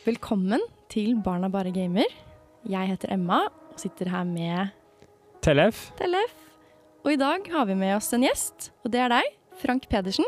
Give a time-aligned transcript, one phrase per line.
[0.00, 2.08] Velkommen til Barna bare gamer.
[2.64, 4.70] Jeg heter Emma og sitter her med
[5.44, 5.90] Tellef.
[5.98, 6.30] Tellef.
[7.04, 9.26] Og i dag har vi med oss en gjest, og det er deg,
[9.60, 10.24] Frank Pedersen.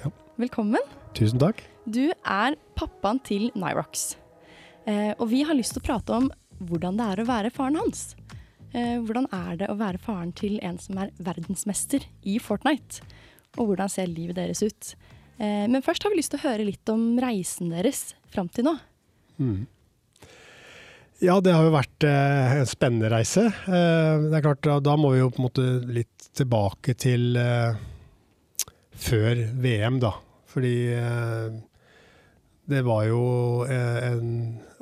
[0.00, 0.10] Ja.
[0.42, 0.82] Velkommen.
[1.14, 1.62] Tusen takk.
[1.86, 4.16] Du er pappaen til Nyrox.
[4.90, 6.26] Eh, og vi har lyst til å prate om
[6.58, 8.16] hvordan det er å være faren hans.
[8.74, 13.06] Eh, hvordan er det å være faren til en som er verdensmester i Fortnite?
[13.60, 14.90] Og hvordan ser livet deres ut?
[15.38, 18.66] Eh, men først har vi lyst til å høre litt om reisen deres fram til
[18.72, 18.74] nå.
[19.38, 19.64] Mm.
[21.22, 23.46] Ja, det har jo vært eh, en spennende reise.
[23.48, 27.38] Eh, det er klart, da, da, må vi jo på en måte litt tilbake til
[27.38, 27.78] eh,
[29.06, 30.12] før VM, da.
[30.50, 31.54] Fordi eh,
[32.70, 33.24] det var jo
[33.68, 34.30] eh, en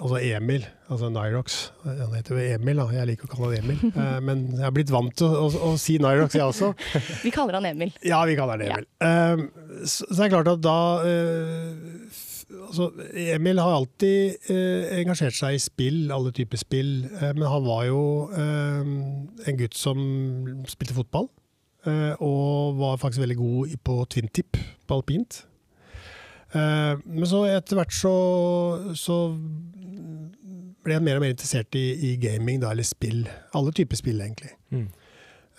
[0.03, 1.57] Altså Emil, altså Nyrox.
[1.85, 2.89] Han heter jo Emil, da.
[2.91, 3.85] Jeg liker å kalle han Emil.
[4.03, 6.73] Eh, men jeg har blitt vant til å, å, å si Nyrox, jeg også.
[7.23, 7.93] Vi kaller han Emil.
[8.03, 8.89] Ja, vi kaller han Emil.
[8.99, 9.37] Ja.
[9.85, 10.79] så, så det er klart at da
[12.69, 12.89] altså,
[13.35, 16.93] Emil har alltid eh, engasjert seg i spill, alle typer spill.
[17.11, 18.93] Eh, men han var jo eh,
[19.49, 20.03] en gutt som
[20.71, 21.29] spilte fotball.
[21.87, 25.43] Eh, og var faktisk veldig god på twin-tip på alpint.
[26.53, 28.17] Eh, men så etter hvert så,
[28.99, 29.19] så
[30.83, 33.25] ble han mer og mer interessert i, i gaming, da, eller spill.
[33.57, 34.53] Alle typer spill, egentlig.
[34.75, 34.91] Mm.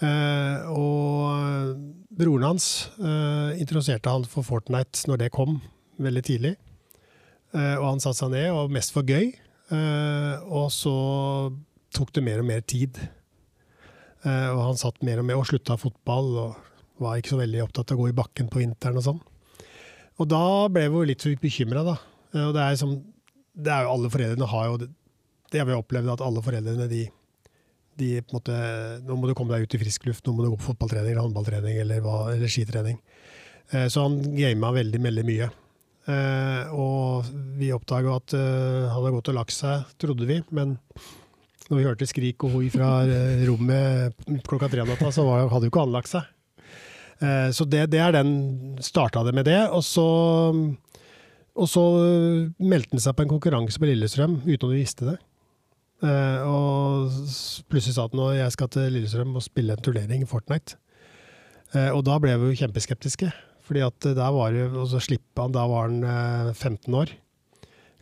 [0.04, 1.76] Uh, og
[2.18, 5.60] broren hans uh, introduserte han for Fortnite når det kom,
[6.02, 6.54] veldig tidlig.
[7.54, 9.34] Uh, og han satte seg ned, og mest for gøy.
[9.74, 10.94] og så
[11.96, 12.98] tok det mer og mer tid.
[14.24, 17.92] og han satt mer og mer og slutta fotball, og var ikke så veldig opptatt
[17.92, 19.22] av å gå i bakken på vinteren og sånn.
[20.22, 21.96] Og da ble vi jo litt bekymra, da.
[22.44, 22.94] og det er, som,
[23.56, 24.92] det er jo alle foreldrene har jo det,
[25.58, 27.08] har vi opplevd, at alle foreldrene de
[28.00, 28.60] de på en måte,
[29.06, 31.14] Nå må du komme deg ut i frisk luft, nå må du gå på fotballtrening
[31.14, 33.00] eller håndballtrening eller, eller skitrening.
[33.70, 35.50] Eh, så han gama veldig, veldig mye.
[36.04, 40.42] Eh, og vi oppdaga at eh, han hadde gått og lagt seg, trodde vi.
[40.56, 40.78] Men
[41.70, 45.48] når vi hørte skrik og hoi fra eh, rommet klokka tre om natta, så var,
[45.54, 46.30] hadde jo ikke han lagt seg.
[47.56, 48.32] Så det, det, er den
[48.84, 49.62] Starta det med det.
[49.72, 50.04] Og så,
[51.56, 51.84] og så
[52.60, 55.16] meldte han seg på en konkurranse på Lillestrøm uten at vi visste det.
[56.04, 57.14] Uh, og
[57.72, 60.76] plutselig sa at jeg skal til Lillestrøm og spille en turnering i Fortnite.
[61.72, 63.30] Uh, og da ble vi jo kjempeskeptiske.
[63.64, 67.14] Fordi at der var det, og så slippe han, Da var han uh, 15 år.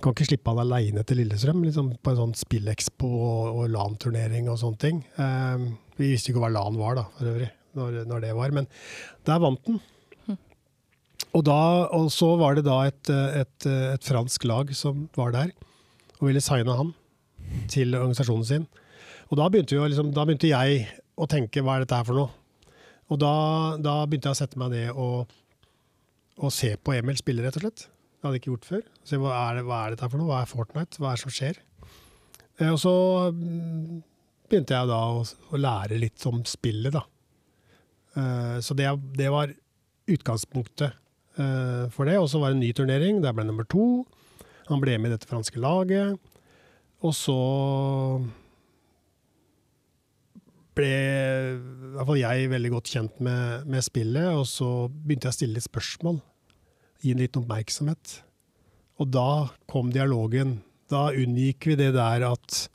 [0.01, 4.49] Kan ikke slippe han aleine til Lillestrøm liksom på en sånn spillekspo og, og LAN-turnering
[4.49, 5.03] og sånne ting.
[5.99, 8.55] vi visste ikke hva LAN var, da, for øvrig, når, når det var.
[8.57, 8.69] Men
[9.29, 9.77] der vant han.
[10.25, 10.39] Hm.
[11.35, 11.59] Og, da,
[11.93, 15.53] og så var det da et, et, et fransk lag som var der
[16.21, 16.93] og ville signe han
[17.71, 18.67] til organisasjonen sin.
[19.31, 20.85] Og da begynte, jo, liksom, da begynte, jeg
[21.17, 22.31] å tenke hva er dette her for noe?
[23.11, 23.33] Og da,
[23.81, 25.31] da begynte jeg å sette meg ned og,
[26.41, 27.87] og, se på Emil spille, rett og slett.
[27.87, 28.85] Det hadde jeg ikke gjort før.
[29.07, 30.29] Se hva er, det, hva er dette for noe?
[30.29, 31.01] Hva er Fortnite?
[31.01, 31.61] Hva er det som skjer?
[32.59, 32.93] Eh, og så
[33.33, 34.01] mm,
[34.49, 37.05] begynte jeg da å, å lære litt om spillet, da.
[38.17, 39.53] Eh, så det, det, var
[40.11, 42.17] utgangspunktet eh, for det.
[42.19, 43.21] Og så var det en ny turnering.
[43.23, 44.03] Der ble nummer to.
[44.69, 46.19] Han ble med i dette franske laget.
[47.01, 47.37] Og så
[50.77, 55.33] ble i hvert fall jeg veldig godt kjent med, med, spillet, og så begynte jeg
[55.33, 56.21] å stille litt spørsmål.
[57.01, 58.19] Gi litt oppmerksomhet.
[59.01, 60.59] Og da kom dialogen.
[60.91, 62.65] Da unngikk vi det der at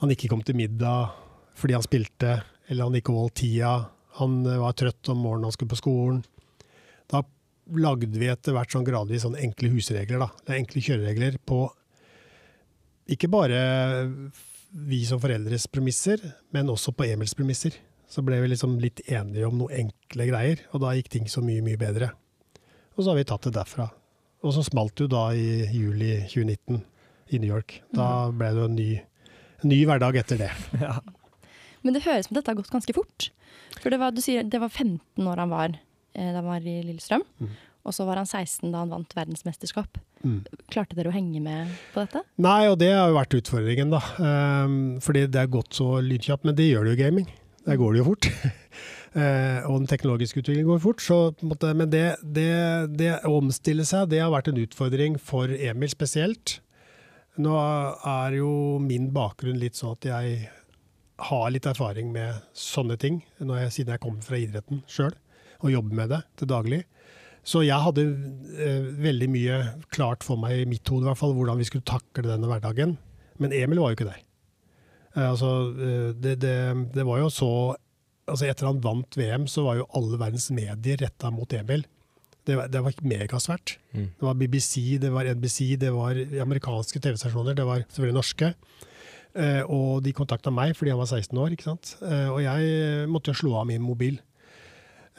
[0.00, 1.16] han ikke kom til middag
[1.60, 2.38] fordi han spilte,
[2.70, 3.72] eller han ikke holdt tida.
[4.16, 6.22] Han var trøtt om morgenen han skulle på skolen.
[7.10, 7.20] Da
[7.76, 10.56] lagde vi etter hvert sånn gradvis sånn enkle husregler, da.
[10.56, 11.66] Enkle kjøreregler på
[13.10, 13.60] ikke bare
[14.70, 16.22] vi som foreldres premisser,
[16.54, 17.74] men også på Emils premisser.
[18.10, 21.42] Så ble vi liksom litt enige om noen enkle greier, og da gikk ting så
[21.44, 22.12] mye, mye bedre.
[23.00, 23.86] Og så har vi tatt det derfra.
[24.44, 26.82] Og så smalt det jo da i juli 2019
[27.32, 27.78] i New York.
[27.96, 28.36] Da mhm.
[28.36, 28.90] ble det jo en ny,
[29.62, 30.52] en ny hverdag etter det.
[30.84, 30.98] Ja.
[31.80, 33.30] Men det høres som dette har gått ganske fort.
[33.80, 36.66] For det var, du sier, det var 15 år han var eh, da han var
[36.68, 37.24] i Lillestrøm.
[37.40, 37.54] Mm.
[37.88, 39.96] Og så var han 16 da han vant verdensmesterskap.
[40.20, 40.42] Mm.
[40.68, 42.20] Klarte dere å henge med på dette?
[42.44, 44.02] Nei, og det har jo vært utfordringen, da.
[44.20, 46.44] Um, fordi det er gått så lydkjapt.
[46.44, 47.30] Men det gjør det jo gaming.
[47.64, 48.28] Der går det jo fort.
[49.16, 51.04] uh, og den teknologiske utviklingen går fort.
[51.04, 56.58] Så, måte, men det, å omstille seg, det har vært en utfordring for Emil spesielt.
[57.40, 58.52] Nå er jo
[58.82, 60.48] min bakgrunn litt sånn at jeg
[61.30, 65.12] har litt erfaring med sånne ting, jeg, siden jeg kommer fra idretten sjøl
[65.60, 66.80] og jobber med det til daglig.
[67.46, 68.04] Så jeg hadde
[68.60, 69.60] eh, veldig mye
[69.92, 72.96] klart for meg i mitt hode hvert fall, hvordan vi skulle takle denne hverdagen.
[73.40, 74.20] Men Emil var jo ikke der.
[75.16, 76.56] Eh, altså, eh, det, det,
[76.94, 77.52] det, var jo så
[78.30, 81.84] altså Etter han vant VM, så var jo alle verdens medier retta mot Emil.
[82.48, 83.76] Det var, det var megasvært.
[83.92, 84.06] Mm.
[84.16, 88.52] Det var BBC, det var NBC, det var amerikanske TV-stasjoner, det var selvfølgelig norske.
[89.38, 91.94] Eh, og de kontakta meg fordi han var 16 år, ikke sant.
[92.02, 94.18] Eh, og jeg måtte jo slå av min mobil.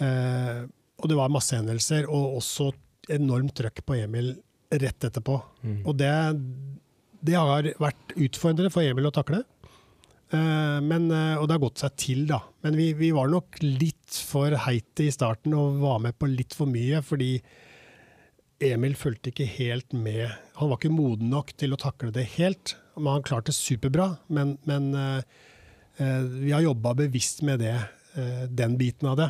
[0.01, 0.63] Eh,
[1.01, 2.71] og det var masse hendelser, og også
[3.11, 4.33] enormt trøkk på Emil
[4.71, 5.37] rett etterpå.
[5.65, 5.79] Mm.
[5.85, 6.11] Og det,
[7.25, 9.43] det har vært utfordrende for Emil å takle.
[10.31, 12.39] Eh, men, eh, og det har gått seg til, da.
[12.63, 16.55] Men vi, vi var nok litt for heite i starten og var med på litt
[16.55, 17.33] for mye, fordi
[18.61, 20.29] Emil fulgte ikke helt med.
[20.59, 22.75] Han var ikke moden nok til å takle det helt.
[22.95, 24.11] Men han klarte det superbra.
[24.29, 25.23] Men, men eh,
[25.97, 27.75] vi har jobba bevisst med det,
[28.51, 29.29] den biten av det.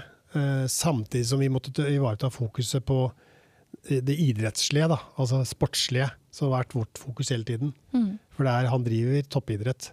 [0.71, 3.05] Samtidig som vi måtte ta- ivareta fokuset på
[3.87, 7.73] det idrettslige, da, altså sportslige, som har vært vårt fokus hele tiden.
[7.93, 8.15] Mm.
[8.33, 9.89] For det er, han driver toppidrett.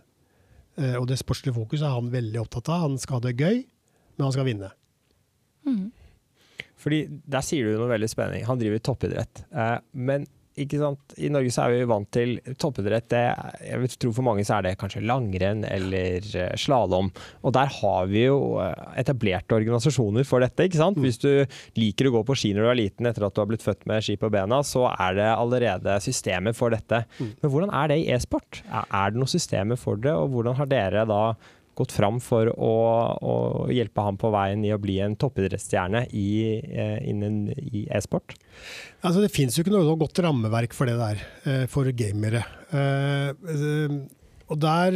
[0.79, 2.87] Eh, og det sportslige fokuset er han veldig opptatt av.
[2.87, 3.63] Han skal ha det gøy,
[4.17, 4.71] men han skal vinne.
[5.67, 5.89] Mm.
[6.79, 8.47] Fordi der sier du noe veldig spennende.
[8.47, 9.45] Han driver toppidrett.
[9.51, 10.29] Eh, men?
[10.59, 13.09] I Norge så er vi vant til toppidrett.
[13.13, 13.23] Det,
[13.65, 17.11] jeg tror tro for mange så er det kanskje langrenn eller uh, slalåm.
[17.43, 20.67] Og der har vi jo eh, etablerte organisasjoner for dette.
[20.67, 20.99] ikke sant?
[21.01, 21.31] Hvis du
[21.79, 23.87] liker å gå på ski når du er liten etter at du har blitt født
[23.91, 27.05] med ski på bena, så er det allerede systemer for dette.
[27.19, 28.63] Men hvordan er det i e-sport?
[28.67, 31.23] Er, er det noen systemer for det, og hvordan har dere da
[31.79, 32.75] gått fram for å,
[33.23, 33.35] å
[33.73, 37.49] hjelpe ham på veien i å bli en toppidrettsstjerne eh, innen
[37.87, 38.35] e-sport?
[39.03, 42.45] Altså, det finnes jo ikke noe godt rammeverk for det der, eh, for gamere.
[42.75, 43.97] Eh,
[44.49, 44.95] og der,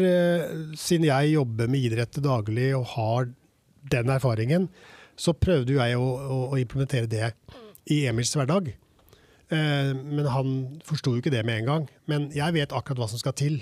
[0.81, 3.27] siden jeg jobber med idrett daglig og har
[3.93, 4.71] den erfaringen,
[5.19, 6.07] så prøvde jeg å,
[6.49, 7.35] å, implementere det
[7.93, 8.71] i Emils hverdag.
[9.53, 10.55] Men han
[10.89, 11.85] forsto jo ikke det med en gang.
[12.09, 13.59] Men jeg vet akkurat hva som skal til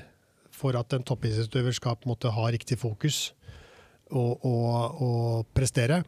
[0.61, 3.31] for at en toppidrettsutøver skal på en måte ha riktig fokus
[4.11, 6.03] og, og, og prestere.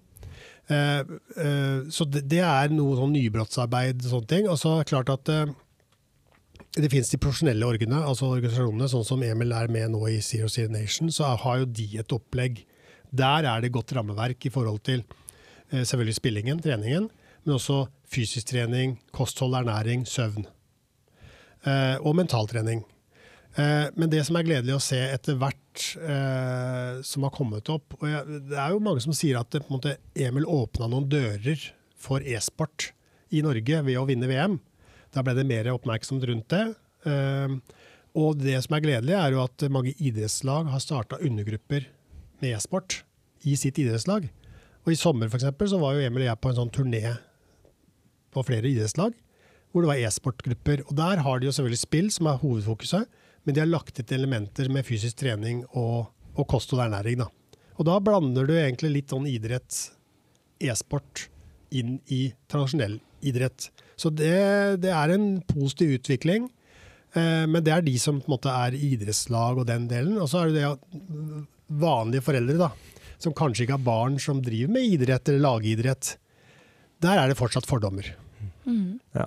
[0.71, 1.01] Eh,
[1.45, 4.49] eh, så det, det er noe sånn nybrottsarbeid og sånne ting.
[4.51, 5.55] Og så er det klart at eh,
[6.79, 10.49] det finnes de profesjonelle organene, altså organisasjonene, sånn som Emil er med nå i Zero
[10.53, 12.63] Zero Nation, så har jo de et opplegg.
[13.13, 17.11] Der er det godt rammeverk i forhold til eh, selvfølgelig spillingen, treningen,
[17.43, 20.47] men også fysisk trening, kosthold, ernæring, søvn.
[21.63, 22.87] Eh, og mentaltrening.
[23.57, 27.99] Eh, men det som er gledelig å se etter hvert eh, som har kommet opp
[27.99, 31.61] og Det er jo mange som sier at måte, Emil åpna noen dører
[32.01, 32.91] for e-sport
[33.33, 34.57] i Norge ved å vinne VM.
[35.13, 36.65] Da ble det mer oppmerksomhet rundt det.
[37.09, 37.57] Eh,
[38.17, 41.87] og det som er gledelig, er jo at mange idrettslag har starta undergrupper
[42.43, 43.03] med e-sport
[43.49, 44.29] i sitt idrettslag.
[44.83, 47.05] Og i sommer for eksempel, så var jo Emil og jeg på en sånn turné
[48.33, 49.13] på flere idrettslag,
[49.73, 50.85] hvor det var e-sportgrupper.
[50.89, 54.19] Og der har de jo selvfølgelig spill, som er hovedfokuset, men de har lagt til
[54.19, 57.23] elementer med fysisk trening og, og kost og ernæring.
[57.25, 57.29] Da.
[57.79, 59.79] Og da blander du egentlig litt sånn idrett,
[60.63, 61.29] e-sport,
[61.73, 63.71] inn i tradisjonell idrett.
[63.97, 66.51] Så det, det er en positiv utvikling.
[67.17, 70.19] Eh, men det er de som på en måte er idrettslag og den delen.
[70.21, 71.47] Og så er det det at
[71.83, 76.17] vanlige foreldre, da, som kanskje ikke har barn som driver med idrett eller lagidrett.
[77.03, 78.13] Der er det fortsatt fordommer.
[78.67, 79.01] Mm.
[79.17, 79.27] Ja.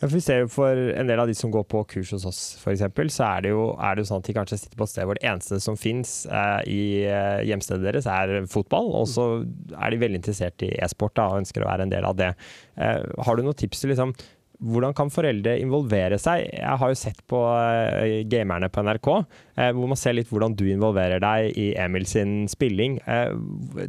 [0.00, 2.24] Ja, for vi ser jo For en del av de som går på kurs hos
[2.28, 4.80] oss, for eksempel, så er det, jo, er det jo sånn at de kanskje sitter
[4.80, 8.88] på et sted hvor det eneste som fins eh, i eh, hjemstedet deres, er fotball.
[8.96, 9.28] Og så
[9.76, 12.32] er de veldig interessert i e-sport og ønsker å være en del av det.
[12.80, 14.16] Eh, har du noen tips til liksom,
[14.60, 16.44] hvordan kan foreldre involvere seg?
[16.52, 19.08] Jeg har jo sett på eh, gamerne på NRK,
[19.56, 22.98] eh, hvor man ser litt hvordan du involverer deg i Emil sin spilling.
[23.08, 23.32] Eh,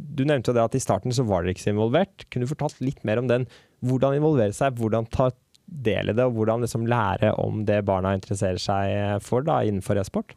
[0.00, 2.24] du nevnte jo det at i starten så var dere ikke så involvert.
[2.28, 3.44] Kunne du fortalt litt mer om den?
[3.84, 5.28] Hvordan involvere seg, hvordan ta
[5.84, 9.98] del i det, og hvordan liksom lære om det barna interesserer seg for da, innenfor
[10.02, 10.34] e-sport?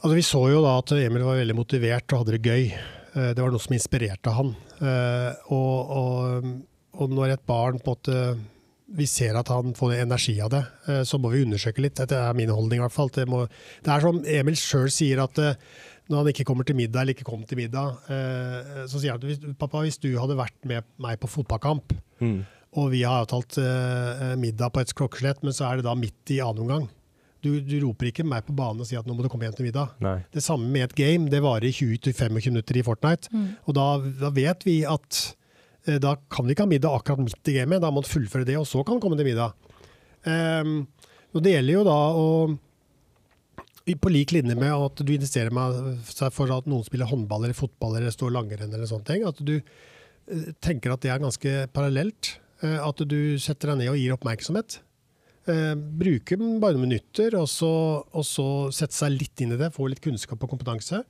[0.00, 2.70] Altså, vi så jo da at Emil var veldig motivert og hadde det gøy.
[3.16, 4.54] Eh, Det var noe som inspirerte han.
[4.80, 6.48] Eh, Og, og,
[7.00, 8.22] og når et barn på en måte
[8.90, 11.94] vi ser at han får energi av det, eh, så må vi undersøke litt.
[12.00, 13.10] Dette er min holdning i hvert fall.
[13.14, 13.44] Det, må,
[13.84, 15.54] det er som Emil sjøl sier at eh,
[16.10, 19.22] når han ikke kommer til middag eller ikke kom til middag, eh, så sier han
[19.22, 22.42] at pappa, hvis du hadde vært med meg på fotballkamp, Mm.
[22.78, 26.30] Og vi har avtalt eh, middag på et klokkeslett, men så er det da midt
[26.30, 26.86] i annen omgang.
[27.42, 29.56] Du, du roper ikke meg på banen og sier at nå må du komme hjem
[29.56, 29.94] til middag.
[30.04, 30.18] Nei.
[30.30, 31.30] Det samme med et game.
[31.32, 33.32] Det varer i 20-25 minutter i Fortnite.
[33.32, 33.46] Mm.
[33.64, 33.86] Og da,
[34.20, 35.20] da vet vi at
[35.88, 37.82] eh, da kan vi ikke ha middag akkurat midt i gamet.
[37.82, 39.56] Da må man fullføre det, og så kan man komme til middag.
[40.20, 40.82] Um,
[41.32, 42.26] og det gjelder jo da å
[43.90, 47.56] på lik linje med at du investerer med seg for at noen spiller håndball eller
[47.58, 49.56] fotball eller står langrenn eller sånne ting, at du
[50.62, 52.36] tenker at det er ganske parallelt.
[52.62, 54.80] Eh, At du setter deg ned og gir oppmerksomhet.
[55.48, 57.70] Eh, bruke bare noen minutter, og så,
[58.04, 61.02] og så sette seg litt inn i det, få litt kunnskap og kompetanse.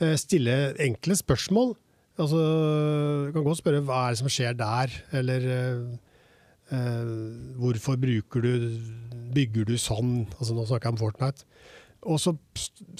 [0.00, 1.74] Eh, stille enkle spørsmål.
[2.14, 2.38] Altså,
[3.26, 5.48] du kan godt spørre hva er det som skjer der, eller
[7.58, 8.52] hvorfor bruker du
[9.34, 10.28] Bygger du sånn?
[10.38, 11.42] Altså, nå snakker jeg om Fortnite.
[12.04, 12.34] Og så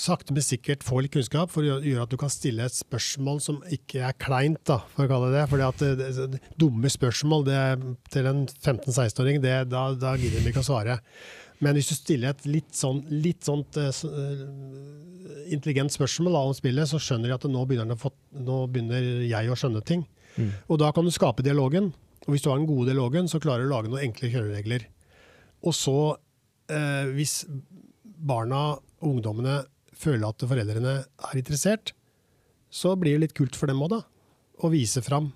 [0.00, 3.40] sakte, men sikkert få litt kunnskap for å gjøre- at du kan stille et spørsmål
[3.40, 5.48] som ikke er kleint, da, for å kalle det.
[5.50, 7.62] Fordi at det, det, dumme spørsmål det,
[8.10, 11.00] til en 15-16-åring, da, da gidder de ikke å svare.
[11.62, 16.56] Men hvis du stiller et litt sånn litt sånt uh, eh, intelligent spørsmål da, om
[16.56, 20.04] spillet, så skjønner de at nå begynner, få, nå begynner jeg å skjønne ting.
[20.36, 20.50] Mm.
[20.68, 21.92] Og da kan du skape dialogen.
[22.24, 24.88] Og hvis du har den gode dialogen, så klarer du å lage noen enkle kjøreregler.
[25.64, 25.98] Og så,
[26.72, 27.42] uh, hvis
[28.24, 29.62] barna ungdommene
[29.94, 31.94] føler at foreldrene er interessert,
[32.74, 34.00] så blir det litt kult for dem òg, da.
[34.64, 35.30] Å vise fram.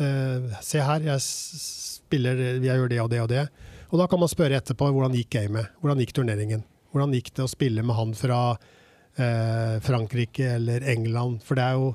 [0.00, 3.46] Eh, se her, jeg spiller, jeg gjør det og det og det.
[3.90, 5.72] Og da kan man spørre etterpå hvordan gikk gamet?
[5.82, 6.62] Hvordan gikk turneringen?
[6.94, 11.42] Hvordan gikk det å spille med han fra eh, Frankrike eller England?
[11.46, 11.90] For det er jo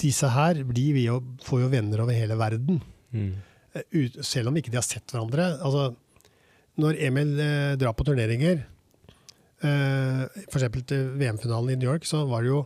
[0.00, 2.80] disse her blir vi jo, får jo venner over hele verden.
[3.14, 3.30] Mm.
[3.74, 5.50] Eh, ut, selv om ikke de har sett hverandre.
[5.64, 5.92] Altså,
[6.82, 8.64] når Emil eh, drar på turneringer,
[9.64, 10.68] eh, f.eks.
[10.88, 12.62] til VM-finalen i New York, så var det jo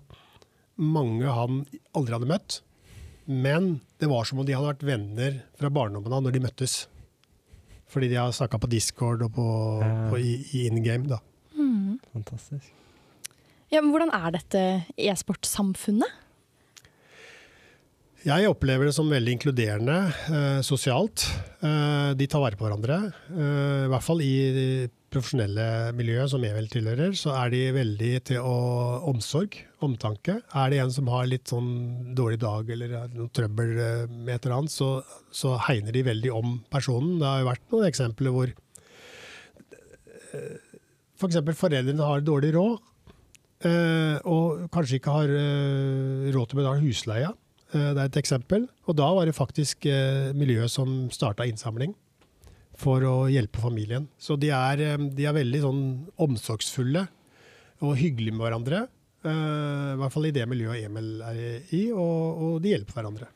[0.83, 1.63] mange han
[1.97, 2.61] aldri hadde møtt.
[3.27, 6.87] Men det var som om de hadde vært venner fra barndommen av når de møttes.
[7.93, 9.47] Fordi de har snakka på Discord og på,
[9.85, 9.93] Ja.
[10.11, 11.07] på, i, i in game.
[11.09, 11.21] da.
[12.13, 12.67] Fantastisk.
[13.73, 14.63] Ja, men hvordan er dette
[15.01, 16.19] e-sportsamfunnet?
[18.23, 19.97] Jeg opplever det som veldig inkluderende
[20.31, 21.25] eh, sosialt.
[21.65, 22.99] Eh, de tar vare på hverandre.
[23.33, 24.35] Eh, I hvert fall i
[25.13, 25.65] profesjonelle
[25.97, 28.55] miljøet som jeg vel tilhører, så er de veldig til å
[29.13, 30.39] omsorg, omtanke.
[30.57, 34.47] Er det en som har litt sånn dårlig dag eller noe trøbbel eh, med et
[34.47, 34.91] eller annet, så,
[35.35, 37.19] så hegner de veldig om personen.
[37.21, 38.55] Det har jo vært noen eksempler hvor
[40.33, 41.39] f.eks.
[41.45, 42.79] For foreldrene har dårlig råd,
[43.69, 47.33] eh, og kanskje ikke har eh, råd til å betale husleia.
[47.73, 48.67] Eh, Det er et eksempel.
[48.89, 51.95] Og da var det faktisk eh, miljøet som starta innsamling
[52.83, 54.09] for å hjelpe familien.
[54.19, 55.85] Så de er, eh, de er veldig sånn
[56.27, 57.07] omsorgsfulle
[57.83, 58.85] og hyggelige med hverandre.
[59.23, 61.37] Uh, I hvert fall i det miljøet Emil er
[61.71, 63.29] i, og, og de hjelper hverandre.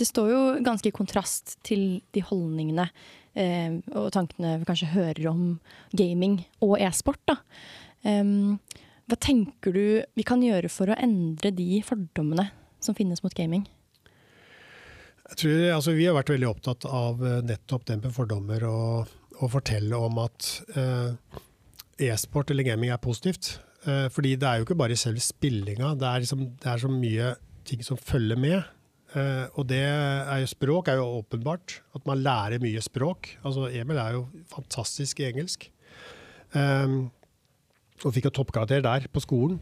[0.00, 2.86] Det står jo ganske i kontrast til de holdningene
[3.38, 5.42] eh, og tankene vi kanskje hører om
[5.92, 7.34] gaming og e-sport.
[8.08, 8.56] Em,
[9.10, 9.84] hva tenker du
[10.16, 12.48] vi kan gjøre for å endre de fordommene
[12.80, 13.66] som finnes mot gaming?
[15.30, 19.12] Jeg tror, altså, vi har vært veldig opptatt av eh, nettopp den med fordommer og,
[19.38, 21.38] og fortelle om at eh,
[22.10, 23.54] e-sport eller gaming er positivt.
[23.86, 26.90] Eh, fordi det er jo ikke bare selve spillinga, det er, liksom, det er så
[26.92, 27.32] mye
[27.68, 28.58] ting som følger med.
[29.14, 33.32] Eh, og det er jo språk er jo åpenbart, at man lærer mye språk.
[33.46, 35.70] Altså Emil er jo fantastisk i engelsk.
[36.58, 36.98] Eh,
[38.00, 39.58] og fikk jo toppkarakter der på skolen.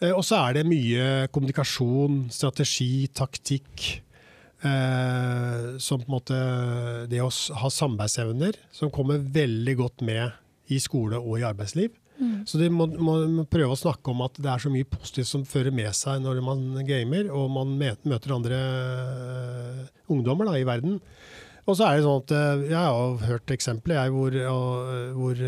[0.00, 4.02] Eh, og så er det mye kommunikasjon, strategi, taktikk.
[4.62, 6.36] Eh, som på en måte
[7.10, 10.30] Det å ha samarbeidsevner som kommer veldig godt med
[10.70, 11.90] i skole og i arbeidsliv.
[12.46, 15.30] Så de må, må, må prøve å snakke om at det er så mye positivt
[15.30, 19.80] som fører med seg når man gamer, og man møter andre uh,
[20.12, 21.00] ungdommer da, i verden.
[21.66, 25.42] Og så er det sånn at uh, jeg har hørt eksempler jeg, hvor, uh, hvor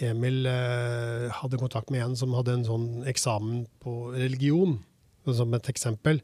[0.00, 4.78] Emil hadde kontakt med en som hadde en sånn eksamen på religion,
[5.28, 6.22] som et eksempel.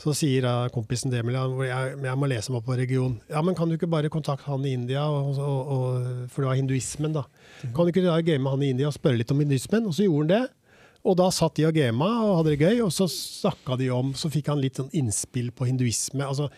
[0.00, 3.18] Så sier kompisen Demil Emil jeg, jeg må lese meg på religion.
[3.28, 6.48] Ja, men kan du ikke bare kontakte han i India, og, og, og, for det
[6.48, 7.26] var hinduismen, da.
[7.66, 9.90] Kan du ikke da game han i India og spørre litt om hinduismen?
[9.90, 10.42] Og så gjorde han det.
[11.00, 14.10] Og da satt de og gama og hadde det gøy, og så snakka de om
[14.16, 16.24] Så fikk han litt sånn innspill på hinduisme.
[16.26, 16.50] altså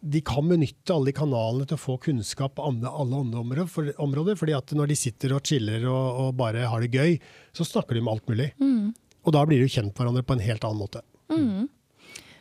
[0.00, 3.90] de kan benytte alle de kanalene til å få kunnskap på alle andre områder, for,
[4.00, 4.38] områder.
[4.40, 7.18] fordi at når de sitter og chiller og, og bare har det gøy,
[7.52, 8.48] så snakker de om alt mulig.
[9.20, 11.04] Og da blir de kjent hverandre på en helt annen måte.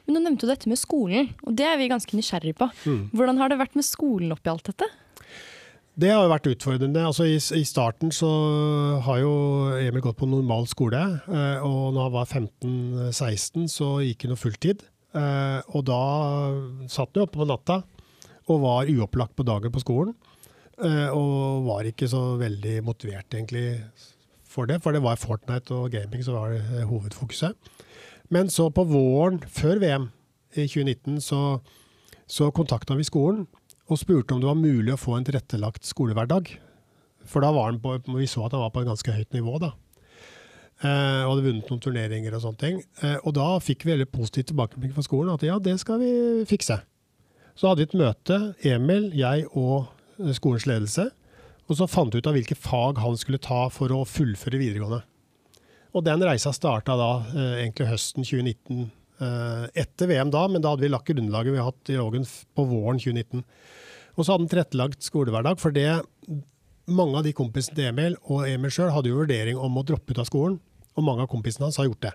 [0.09, 2.67] Men Du nevnte jo dette med skolen, og det er vi ganske nysgjerrige på.
[3.13, 4.87] Hvordan har det vært med skolen oppi alt dette?
[5.99, 7.01] Det har jo vært utfordrende.
[7.05, 8.29] Altså i, I starten så
[9.05, 9.33] har jo
[9.77, 10.97] Emil gått på normal skole,
[11.27, 14.81] eh, og når han var 15-16 så gikk han jo fulltid.
[15.13, 15.99] Eh, og da
[16.89, 17.81] satt han jo oppe på natta
[18.49, 20.15] og var uopplagt på dagen på skolen.
[20.81, 23.81] eh, og var ikke så veldig motivert egentlig
[24.49, 26.55] for det, for det var Fortnite og gaming som var
[26.89, 27.53] hovedfokuset.
[28.29, 30.09] Men så på våren, før VM
[30.53, 31.41] i 2019, så,
[32.29, 33.47] så kontakta vi skolen
[33.89, 36.51] og spurte om det var mulig å få en tilrettelagt skolehverdag.
[37.25, 39.57] For da var han på, vi så at han var på et ganske høyt nivå.
[39.61, 39.73] da.
[40.79, 42.77] Eh, og hadde vunnet noen turneringer og sånne ting.
[43.03, 46.11] Eh, og da fikk vi veldig positiv tilbakemelding fra skolen at ja, det skal vi
[46.47, 46.79] fikse.
[47.59, 49.89] Så hadde vi et møte, Emil, jeg og
[50.21, 51.09] eh, skolens ledelse.
[51.69, 55.03] Og så fant vi ut av hvilke fag han skulle ta for å fullføre videregående.
[55.95, 58.83] Og den reisa starta da eh, egentlig høsten 2019,
[59.25, 62.27] eh, etter VM da, men da hadde vi lagt grunnlaget vi har hatt i Ågen
[62.55, 63.43] på våren 2019.
[64.15, 65.87] Og så hadde han tilrettelagt skolehverdag, for det
[66.89, 70.13] mange av de kompisene til Emil og Emil sjøl hadde jo vurdering om å droppe
[70.13, 70.59] ut av skolen,
[70.97, 72.13] og mange av kompisene hans har gjort det.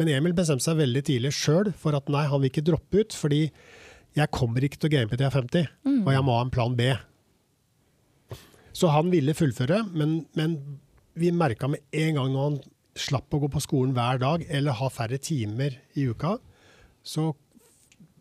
[0.00, 3.16] Men Emil bestemte seg veldig tidlig sjøl for at nei, han vil ikke droppe ut,
[3.16, 3.42] fordi
[4.16, 5.66] jeg kommer ikke til å game til jeg er 50,
[6.06, 6.88] og jeg må ha en plan B.
[8.76, 10.56] Så han ville fullføre, men, men
[11.20, 12.60] vi merka med en gang når han
[12.98, 16.36] slapp å gå på skolen hver dag, eller ha færre timer i uka,
[17.02, 17.30] så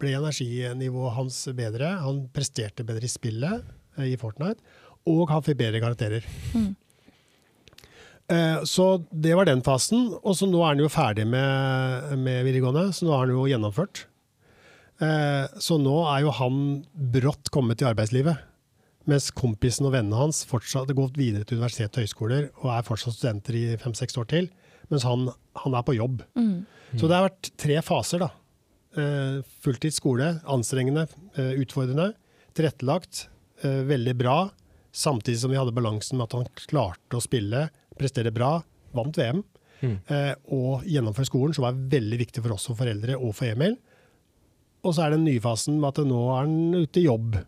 [0.01, 1.93] ble energinivået hans bedre.
[2.01, 3.65] Han presterte bedre i spillet
[3.97, 4.61] eh, i Fortnite,
[5.09, 6.25] og han fikk bedre karakterer.
[6.53, 6.71] Mm.
[8.63, 10.05] Så det var den fasen.
[10.21, 13.47] Og så nå er han jo ferdig med, med videregående, så nå er han jo
[13.49, 14.05] gjennomført.
[15.01, 16.61] Eh, Så nå er jo han
[16.93, 18.47] brått kommet i arbeidslivet.
[19.09, 22.85] Mens kompisen og vennene hans fortsatt har gått videre til universitet og høyskoler og er
[22.85, 24.51] fortsatt studenter i fem-seks år til.
[24.91, 25.29] Mens han,
[25.63, 26.21] han er på jobb.
[26.99, 28.31] Så det har vært tre faser, da.
[28.99, 32.13] Eh, fulltids skole, anstrengende, eh, utfordrende.
[32.53, 33.27] Tilrettelagt,
[33.63, 34.49] eh, veldig bra.
[34.91, 38.61] Samtidig som vi hadde balansen med at han klarte å spille, prestere bra,
[38.93, 39.43] vant VM.
[39.81, 39.97] Mm.
[40.53, 43.79] og gjennomføre skolen, som var veldig viktig for oss som foreldre og for Emil.
[44.85, 47.39] Og så er det den nye fasen med at nå er han ute i jobb.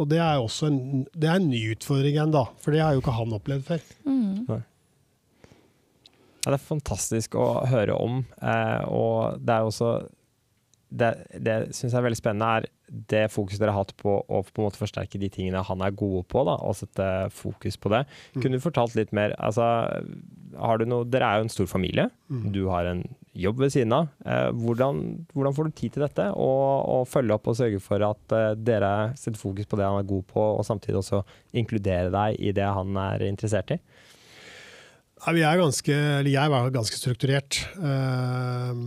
[0.00, 2.46] Og det er også en, det er en ny utfordring igjen, da.
[2.64, 3.82] For det har jo ikke han opplevd før.
[6.42, 9.92] Ja, det er fantastisk å høre om, eh, og det er også
[10.92, 11.08] Det,
[11.40, 12.66] det syns jeg er veldig spennende, er
[13.08, 15.94] det fokuset dere har hatt på å på en måte forsterke de tingene han er
[15.96, 18.02] gode på, da, og sette fokus på det.
[18.36, 19.64] Kunne du fortalt litt mer altså,
[20.60, 22.10] har du noe, Dere er jo en stor familie.
[22.52, 23.00] Du har en
[23.32, 24.10] jobb ved siden av.
[24.26, 25.00] Eh, hvordan,
[25.32, 28.52] hvordan får du tid til dette, og, og følge opp og sørge for at eh,
[28.60, 31.22] dere setter fokus på det han er god på, og samtidig også
[31.56, 33.80] inkludere deg i det han er interessert i?
[35.22, 37.60] Vi er ganske, eller jeg var ganske strukturert.
[37.78, 38.80] Eh,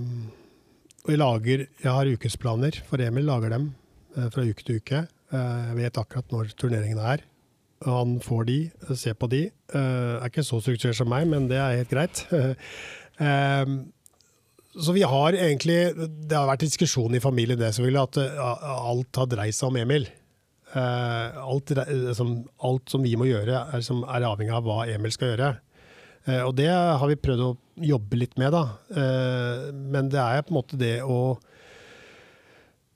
[1.05, 3.69] og jeg lager, jeg har ukesplaner, for Emil lager dem
[4.17, 5.05] eh, fra uke til uke.
[5.31, 7.23] Eh, jeg vet akkurat når turneringene er.
[7.85, 8.57] Han får de,
[8.99, 9.45] ser på de.
[9.47, 12.25] Eh, er ikke så strukturert som meg, men det er helt greit.
[13.15, 13.69] Eh,
[14.75, 19.19] så vi har egentlig Det har vært diskusjon i familien det selvfølgelig, at eh, alt
[19.21, 20.09] har dreid seg om Emil.
[20.75, 25.53] Eh, alt, alt som vi må gjøre, er, er avhengig av hva Emil skal gjøre.
[26.25, 27.51] Eh, og det har vi prøvd å
[27.85, 28.63] jobbe litt med, da.
[28.89, 31.37] Eh, men det er på en måte det å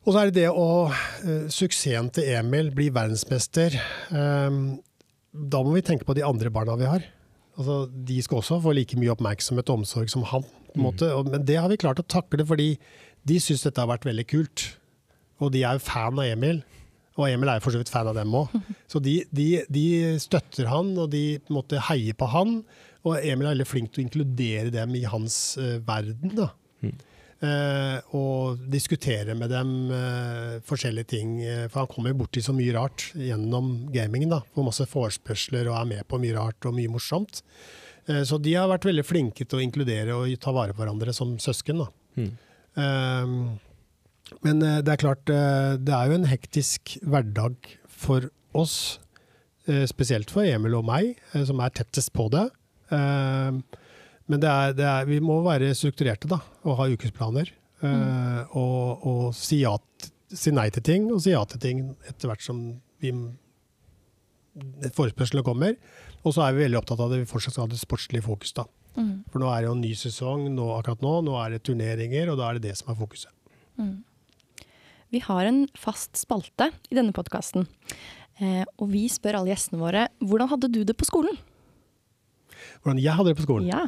[0.08, 3.76] Og så er det det å eh, Suksessen til Emil, bli verdensmester.
[4.10, 7.04] da må vi tenke på de andre barna vi har.
[7.60, 10.48] Altså, de skal også få like mye oppmerksomhet og omsorg som han.
[10.74, 11.04] På en.
[11.12, 12.78] Og, men det har vi klart å takle, fordi
[13.28, 14.66] de syns dette har vært veldig kult.
[15.44, 16.64] Og de er jo fan av Emil.
[17.20, 18.54] Og Emil er jo for så vidt fan av dem òg.
[18.92, 19.86] Så de, de, de
[20.24, 22.62] støtter han, og de måte heier på han.
[23.08, 26.36] Og Emil er veldig flink til å inkludere dem i hans uh, verden.
[26.36, 26.52] da.
[27.40, 31.38] Uh, og diskutere med dem uh, forskjellige ting.
[31.70, 34.34] For han kommer borti så mye rart gjennom gamingen.
[34.36, 34.42] da.
[34.56, 37.44] Får masse forespørsler og er med på mye rart og mye morsomt.
[38.26, 41.36] Så de har vært veldig flinke til å inkludere og ta vare på hverandre som
[41.38, 41.84] søsken.
[41.84, 41.90] da.
[42.18, 42.32] Mm.
[44.48, 48.98] Men det er klart, det er jo en hektisk hverdag for oss.
[49.92, 52.48] Spesielt for Emil og meg, som er tettest på det.
[52.96, 53.80] Eh,
[54.30, 57.50] Men det er, det er, vi må være strukturerte da, og ha ukesplaner.
[57.82, 58.52] Mm.
[58.60, 59.72] Og, og si, ja,
[60.30, 62.60] si nei til ting, og si ja til ting etter hvert som
[63.02, 63.14] vi,
[64.94, 65.80] forespørslene kommer.
[66.22, 68.54] Og så er vi veldig opptatt av at vi fortsatt skal ha det sportslige fokus.
[68.54, 68.68] da.
[69.32, 71.16] For nå er det jo en ny sesong nå, akkurat nå.
[71.26, 73.32] Nå er det turneringer, og da er det det som er fokuset.
[75.10, 77.66] Vi har en fast spalte i denne podkasten.
[78.40, 81.40] Eh, og vi spør alle gjestene våre hvordan hadde du det på skolen?
[82.84, 83.68] Hvordan jeg hadde det på skolen?
[83.70, 83.82] Ja.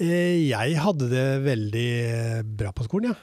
[0.00, 1.88] Eh, Jeg hadde det veldig
[2.58, 3.18] bra på skolen, ja.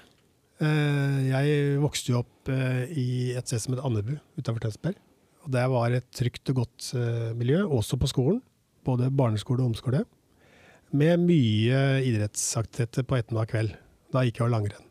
[0.61, 3.07] Eh, Jeg vokste jo opp eh, i
[3.39, 4.99] et sted som het Andebu utenfor Tønsberg.
[5.45, 8.41] Og det var et trygt og godt eh, miljø, også på skolen.
[8.85, 10.03] Både barneskole og omskole.
[10.91, 13.73] Med mye idrettsaktiviteter på ettermiddag kveld.
[14.13, 14.85] Da gikk jeg langrenn.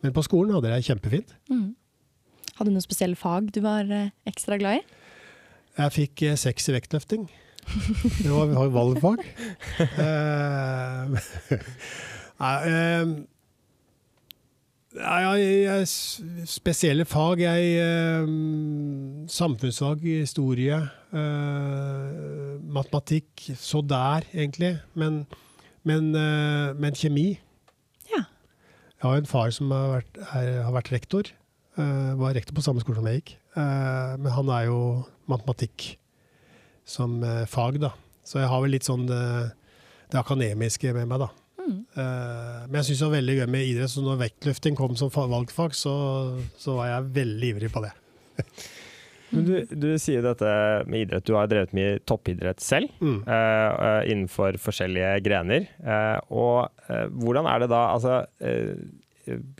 [0.00, 1.32] Men på skolen hadde jeg det kjempefint.
[1.50, 4.84] Hadde du noen spesielle fag du var eh, ekstra glad i?
[5.80, 7.28] Jeg fikk eh, seks i vektløfting.
[7.70, 9.18] Det var, har jo valgfag.
[9.80, 11.10] Eh,
[14.90, 15.86] Nei, ja, jeg, jeg,
[16.50, 17.38] spesielle fag.
[17.44, 18.26] Jeg, uh,
[19.30, 20.80] samfunnsfag, historie,
[22.74, 23.30] matematikk.
[23.60, 24.72] Så der, egentlig.
[24.98, 25.22] Men,
[25.86, 26.10] men,
[26.80, 27.38] men kjemi.
[28.10, 28.24] Ja.
[28.98, 31.24] Jeg har en far som har vært, er, har vært rektor.
[31.78, 33.30] Var rektor på samme skole som jeg gikk.
[33.54, 34.80] Men han er jo
[35.30, 35.99] matematikk
[36.88, 37.92] som eh, fag, da.
[38.24, 39.20] Så jeg har vel litt sånn det,
[40.12, 41.30] det akademiske med meg, da.
[41.70, 45.10] Eh, men jeg syns det var veldig gøy med idrett, så når vektløfting kom som
[45.14, 45.94] valgfag, så,
[46.58, 47.94] så var jeg veldig ivrig på det.
[49.30, 50.52] Men du, du sier dette
[50.90, 51.22] med idrett.
[51.22, 53.20] Du har drevet mye toppidrett selv, Mm.
[53.22, 55.68] eh, eh, innenfor forskjellige grener.
[55.78, 58.72] Uh, og uh, hvordan er det da Altså, eh,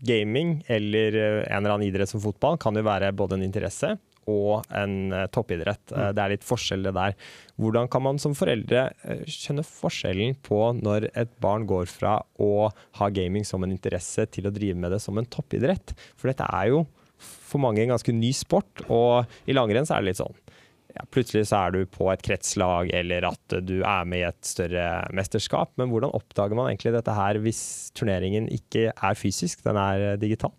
[0.02, 3.92] gaming eller eh, en eller annen idrett som fotball kan jo være både en interesse
[4.30, 5.82] og en eh, toppidrett.
[5.92, 7.16] Eh, det er litt forskjeller der.
[7.60, 12.70] Hvordan kan man som foreldre eh, skjønne forskjellen på når et barn går fra å
[13.00, 15.94] ha gaming som en interesse til å drive med det som en toppidrett?
[16.16, 16.84] For dette er jo
[17.20, 20.38] for mange en ganske ny sport, og i langrenn så er det litt sånn
[20.94, 24.40] ja, Plutselig så er du på et kretslag, eller at du er med i et
[24.46, 25.70] større mesterskap.
[25.78, 27.62] Men hvordan oppdager man egentlig dette her hvis
[27.98, 30.54] turneringen ikke er fysisk, den er digital?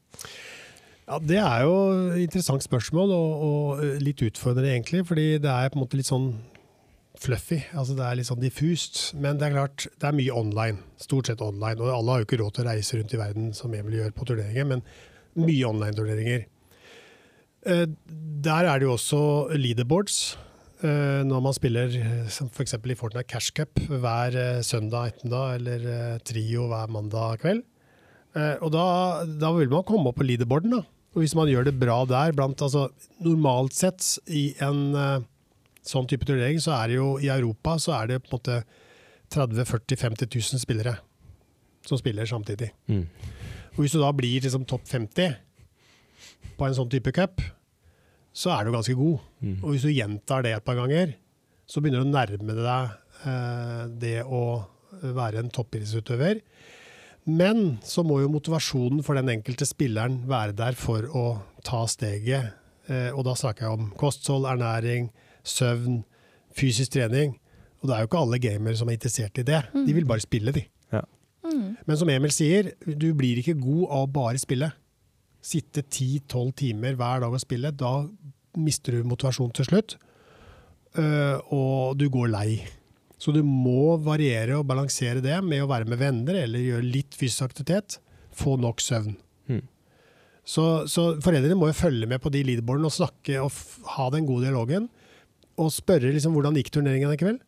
[1.07, 1.73] Ja, Det er jo
[2.13, 5.03] et interessant spørsmål, og, og litt utfordrende egentlig.
[5.09, 6.29] Fordi det er på en måte litt sånn
[7.21, 7.59] fluffy.
[7.75, 9.01] altså Det er litt sånn diffust.
[9.19, 10.79] Men det er klart, det er mye online.
[11.01, 11.81] Stort sett online.
[11.81, 14.13] Og alle har jo ikke råd til å reise rundt i verden som Emil gjør
[14.15, 14.85] på turneringer, men
[15.41, 16.45] mye online-turneringer.
[17.65, 17.85] Eh,
[18.41, 19.19] Der er det jo også
[19.57, 20.37] leaderboards.
[20.83, 21.91] eh, Når man spiller
[22.27, 22.73] f.eks.
[22.81, 27.63] For i Fortnite Cash Cup hver eh, søndag ettermiddag, eller eh, Trio hver mandag kveld.
[28.35, 28.85] Eh, Og da,
[29.25, 30.77] da vil man komme opp på leaderboarden.
[30.77, 30.83] da.
[31.11, 32.87] Og hvis man gjør det bra der, blant, altså,
[33.19, 35.25] normalt sett i en eh,
[35.83, 38.59] sånn type turnering, så er det jo i Europa så er det på en måte
[39.31, 40.97] 30 40 50 000 spillere
[41.87, 42.69] som spiller samtidig.
[42.91, 43.07] Mm.
[43.73, 45.35] Og hvis du da blir liksom topp 50
[46.59, 47.41] på en sånn type cup,
[48.31, 49.23] så er du ganske god.
[49.41, 49.55] Mm.
[49.63, 51.15] Og hvis du gjentar det et par ganger,
[51.67, 52.93] så begynner du å nærme deg
[53.27, 54.43] eh, det å
[55.01, 56.39] være en toppidrettsutøver.
[57.29, 61.25] Men så må jo motivasjonen for den enkelte spilleren være der for å
[61.65, 62.55] ta steget.
[62.89, 65.12] Eh, og da snakker jeg om kosthold, ernæring,
[65.45, 66.01] søvn,
[66.57, 67.38] fysisk trening.
[67.81, 69.62] Og det er jo ikke alle gamere som er interessert i det.
[69.73, 70.65] De vil bare spille, de.
[70.93, 71.01] Ja.
[71.88, 74.71] Men som Emil sier, du blir ikke god av å bare spille.
[75.41, 78.03] Sitte 10-12 timer hver dag og spille, da
[78.62, 79.97] mister du motivasjon til slutt.
[80.97, 82.62] øh, og du går lei.
[83.21, 87.17] Så du må variere og balansere det med å være med venner eller gjøre litt
[87.17, 87.99] fysisk aktivitet.
[88.34, 89.13] Få nok søvn.
[89.51, 89.62] Mm.
[90.47, 93.53] Så, så foreldrene må jo følge med på de leaderboardene og snakke og
[93.93, 94.89] ha den gode dialogen.
[95.62, 97.43] Og spørre liksom hvordan gikk turneringen i kveld.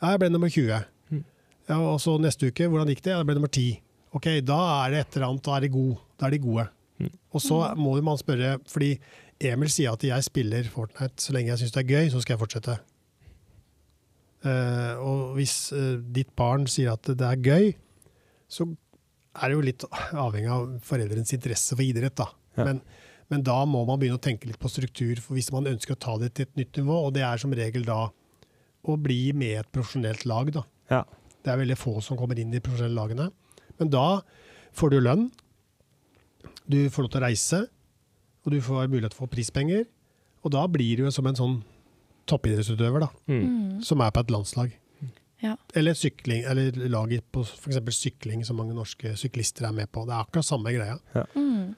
[0.00, 0.88] Ja, jeg ble nummer 20.
[1.12, 1.24] Mm.
[1.68, 3.12] Ja, og så neste uke, hvordan gikk det?
[3.12, 3.80] Ja, jeg ble nummer 10.
[4.16, 5.98] Ok, da er det et eller annet, da er de gode.
[6.16, 6.64] Da er de gode.
[7.00, 7.12] Mm.
[7.36, 8.94] Og så må man spørre, fordi
[9.50, 12.38] Emil sier at jeg spiller Fortnite så lenge jeg syns det er gøy, så skal
[12.38, 12.80] jeg fortsette.
[14.40, 17.72] Eh, og hvis eh, ditt barn sier at det er gøy,
[18.50, 18.66] så
[19.36, 19.84] er det jo litt
[20.26, 22.16] avhengig av foreldrenes interesse for idrett.
[22.18, 22.30] da.
[22.58, 22.66] Ja.
[22.70, 22.80] Men,
[23.30, 26.02] men da må man begynne å tenke litt på struktur, for hvis man ønsker å
[26.02, 28.06] ta det til et nytt nivå, og det er som regel da
[28.80, 30.52] å bli med et profesjonelt lag.
[30.56, 30.64] da.
[30.90, 31.04] Ja.
[31.40, 33.28] Det er veldig få som kommer inn i de profesjonelle lagene.
[33.80, 34.22] Men da
[34.76, 35.28] får du lønn,
[36.70, 37.60] du får lov til å reise,
[38.40, 39.84] og du får mulighet for å få prispenger.
[40.40, 41.56] Og da blir det jo som en sånn
[42.26, 43.82] toppidrettsutøver, da, Mm.
[43.82, 44.72] som er på et landslag.
[45.42, 45.54] Ja.
[45.74, 47.78] Eller sykling, eller laget på f.eks.
[47.96, 50.04] sykling, som mange norske syklister er med på.
[50.04, 50.98] Det er akkurat samme greia.
[51.34, 51.74] Mm.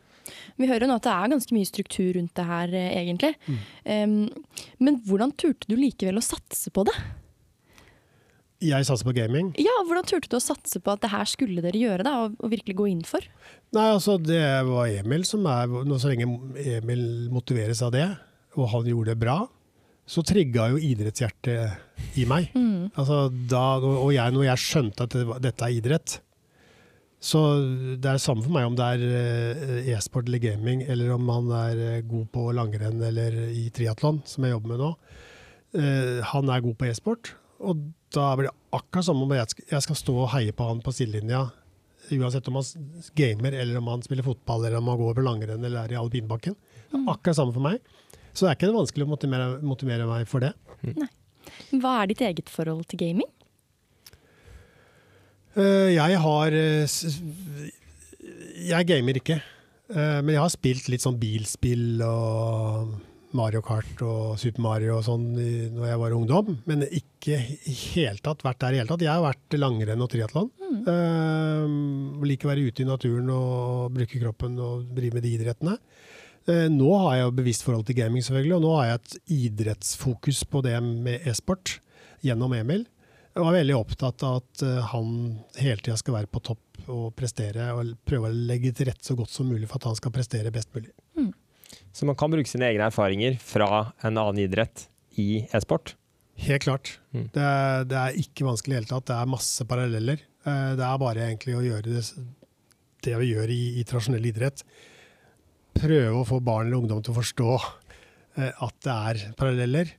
[0.59, 3.35] Vi hører jo nå at det er ganske mye struktur rundt det her, egentlig.
[3.37, 3.61] egentlig.
[3.87, 4.45] Um,
[4.81, 6.95] men hvordan turte du likevel å satse på det?
[8.63, 9.49] Jeg satser på gaming.
[9.59, 12.37] Ja, Hvordan turte du å satse på at det her skulle dere gjøre, da, og,
[12.39, 13.25] og virkelig gå inn for?
[13.75, 16.29] Nei, altså det var Emil som er nå Så lenge
[16.63, 17.03] Emil
[17.33, 18.07] motiveres av det,
[18.55, 19.41] og han gjorde det bra,
[20.09, 22.51] så trigga jo idrettshjertet i meg.
[22.99, 26.17] Altså da, og jeg, når jeg skjønte at det, dette er idrett,
[27.23, 31.13] så det er det samme for meg om det er eh, e-sport eller gaming, eller
[31.15, 34.91] om man er eh, god på langrenn eller i triatlon, som jeg jobber med nå.
[35.73, 37.31] Uh, han er god på e-sport,
[37.65, 37.79] og
[38.13, 40.83] da blir det akkurat samme om jeg skal, jeg skal stå og heie på han
[40.85, 41.47] på sidelinja,
[42.13, 45.65] uansett om han gamer, eller om han spiller fotball, eller om han går på langrenn
[45.65, 46.59] eller er i alpinbakken.
[46.91, 47.79] Er Akkurat samme for meg.
[48.33, 50.55] Så det er ikke vanskelig å motivere, motivere meg for det.
[51.83, 53.29] Hva er ditt eget forhold til gaming?
[55.53, 56.99] Eh, jeg har eh,
[58.73, 59.39] Jeg gamer ikke.
[59.93, 62.95] Eh, men jeg har spilt litt sånn bilspill og
[63.37, 66.57] Mario Kart og Super Mario og sånn når jeg var ungdom.
[66.69, 69.05] Men ikke i hele tatt vært der i hele tatt.
[69.05, 70.51] Jeg har vært langrenn og triatlon.
[70.85, 75.79] Uh, liker å være ute i naturen og bruke kroppen og drive med de idrettene.
[76.51, 79.17] Eh, nå har jeg jo bevisst forhold til gaming, selvfølgelig, og nå har jeg et
[79.37, 81.77] idrettsfokus på det med e-sport
[82.25, 82.87] gjennom Emil.
[83.33, 85.13] Jeg var veldig opptatt av at eh, han
[85.61, 89.15] hele tida skal være på topp og prestere, og prøve å legge til rette så
[89.17, 90.91] godt som mulig for at han skal prestere best mulig.
[91.95, 93.69] Så man kan bruke sine egne erfaringer fra
[94.05, 94.87] en annen idrett
[95.21, 95.95] i e-sport?
[96.43, 96.95] Helt klart.
[97.15, 97.27] Mm.
[97.35, 99.07] Det, er- det er ikke vanskelig i det hele tatt.
[99.13, 100.23] Det er masse paralleller.
[100.45, 102.05] Eh, Det er bare egentlig å gjøre det,
[103.07, 104.65] det vi gjør i, i tradisjonell idrett.
[105.79, 109.93] Prøve å få barn eller ungdom til å forstå eh, at det er paralleller.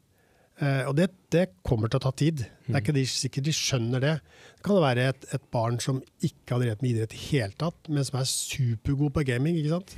[0.61, 2.43] Eh, Og det, det kommer til å ta tid.
[2.67, 4.13] Det er ikke de, sikkert de skjønner det.
[4.59, 7.89] Det kan være et, et barn som ikke har drevet med idrett i hele tatt,
[7.89, 9.57] men som er supergod på gaming.
[9.59, 9.95] ikke sant?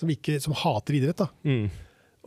[0.00, 1.20] Som, ikke, som hater idrett.
[1.22, 1.68] da Mm.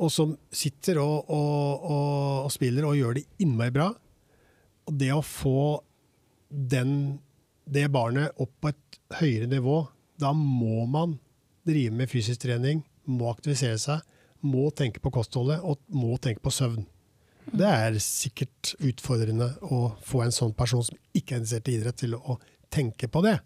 [0.04, 3.90] og som sitter og, og, og, og spiller og gjør det innmari bra.
[4.90, 5.82] Og det å få
[6.50, 7.20] den,
[7.66, 9.76] det barnet opp på et høyere nivå,
[10.22, 11.18] da må man
[11.68, 14.02] drive med fysisk trening, må aktivisere seg,
[14.44, 16.86] må tenke på kostholdet og må tenke på søvn.
[17.54, 21.98] Det er sikkert utfordrende å få en sånn person som ikke er interessert i idrett,
[22.00, 22.38] til å
[22.72, 23.38] tenke på det.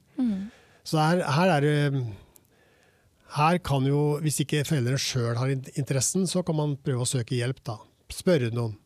[0.87, 2.03] Så her, her er det
[3.37, 7.35] her kan jo, Hvis ikke foreldrene sjøl har interessen, så kan man prøve å søke
[7.35, 7.59] hjelp.
[7.67, 7.77] da.
[8.13, 8.77] Spørre noen.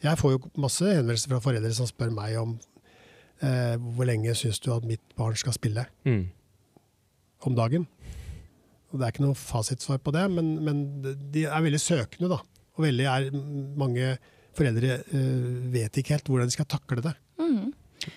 [0.00, 2.54] Jeg får jo masse henvendelser fra foreldre som spør meg om
[3.42, 6.30] eh, hvor lenge syns du at mitt barn skal spille Mm.
[7.44, 7.86] om dagen.
[8.90, 10.84] Og Det er ikke noe fasitsvar på det, men, men
[11.30, 12.30] de er veldig søkende.
[12.32, 12.40] da.
[12.76, 13.28] Og veldig er,
[13.78, 14.14] mange
[14.56, 17.14] foreldre eh, vet ikke helt hvordan de skal takle det.
[17.40, 17.70] Mm.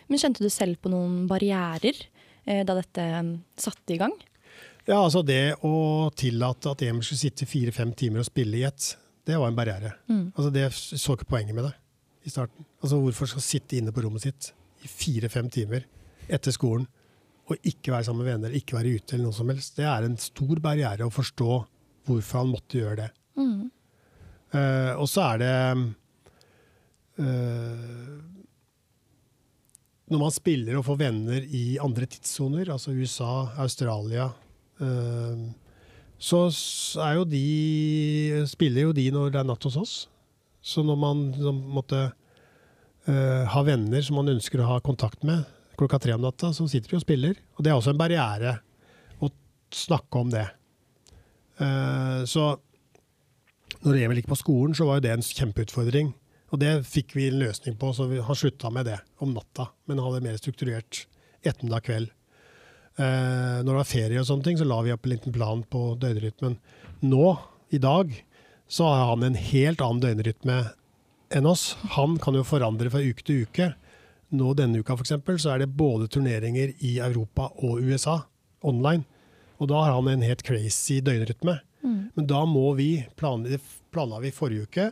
[0.10, 2.00] Men kjente du selv på noen barrierer
[2.46, 4.16] eh, da dette mm, satte i gang?
[4.88, 8.90] Ja, altså Det å tillate at Emil skulle sitte fire-fem timer og spille i ett,
[9.24, 9.94] det var en barriere.
[10.12, 10.26] Mm.
[10.34, 11.76] Altså Det så ikke poenget med det
[12.28, 12.66] i starten.
[12.82, 14.52] Altså Hvorfor skal sitte inne på rommet sitt
[14.84, 15.86] i fire-fem timer
[16.32, 16.88] etter skolen
[17.52, 19.76] og ikke være sammen med venner, ikke være ute eller noe som helst?
[19.78, 21.58] Det er en stor barriere å forstå
[22.08, 23.10] hvorfor han måtte gjøre det.
[23.40, 23.72] Mm.
[24.54, 25.54] Uh, og så er det
[27.18, 28.12] uh,
[30.14, 34.28] Når man spiller og får venner i andre tidssoner, altså USA, Australia
[34.78, 35.42] uh,
[36.22, 36.44] Så
[37.02, 39.96] er jo de spiller jo de når det er natt hos oss.
[40.62, 41.26] Så når man
[41.74, 42.06] måtte
[43.10, 46.68] uh, ha venner som man ønsker å ha kontakt med klokka tre om natta, så
[46.70, 47.40] sitter de og spiller.
[47.58, 48.58] Og det er også en barriere
[49.24, 49.30] å
[49.74, 50.46] snakke om det.
[51.62, 52.52] Eh, så
[53.84, 56.14] når Emil gikk på skolen, så var jo det en kjempeutfordring.
[56.54, 59.72] Og det fikk vi en løsning på, så vi, han slutta med det om natta.
[59.90, 61.06] Men han hadde mer strukturert
[61.44, 62.14] ettermiddag kveld.
[63.02, 65.64] Eh, når det var ferie og sånne ting, så la vi opp en liten plan
[65.66, 66.60] på døgnrytmen.
[67.10, 67.26] Nå,
[67.74, 68.14] i dag,
[68.70, 70.60] så har han en helt annen døgnrytme
[71.34, 71.74] enn oss.
[71.98, 73.74] Han kan jo forandre fra uke til uke.
[74.34, 78.20] Nå denne uka for eksempel, så er det både turneringer i Europa og USA
[78.66, 79.06] online.
[79.62, 81.60] Og da har han en helt crazy døgnrytme.
[82.16, 83.58] Men da må vi, planla
[83.94, 84.86] planla vi forrige uke,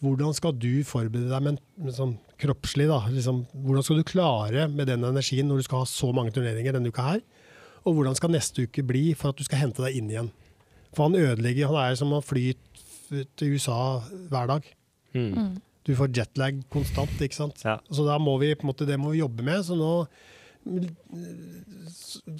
[0.00, 2.86] hvordan skal du forberede deg men, men sånn kroppslig?
[2.88, 6.32] da, liksom, Hvordan skal du klare med den energien når du skal ha så mange
[6.34, 7.20] turneringer denne uka her?
[7.84, 10.30] Og hvordan skal neste uke bli for at du skal hente deg inn igjen?
[10.96, 13.78] For han ødelegger, han er som å fly t- til USA
[14.32, 14.68] hver dag.
[15.14, 15.56] Mm.
[15.84, 17.60] Du får jetlag konstant, ikke sant?
[17.64, 17.78] Ja.
[17.92, 19.64] Så da må vi på en måte, det må vi jobbe med.
[19.66, 20.06] Så nå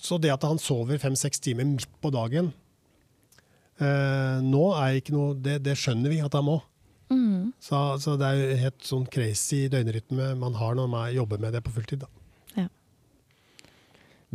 [0.01, 2.55] Så det at han sover fem-seks timer midt på dagen
[3.83, 6.59] eh, nå er ikke noe det, det skjønner vi at han må.
[7.13, 7.53] Mm.
[7.63, 11.63] Så, så det er helt sånn crazy døgnrytme man har når man jobber med det
[11.67, 12.05] på fulltid.
[12.05, 12.24] Da.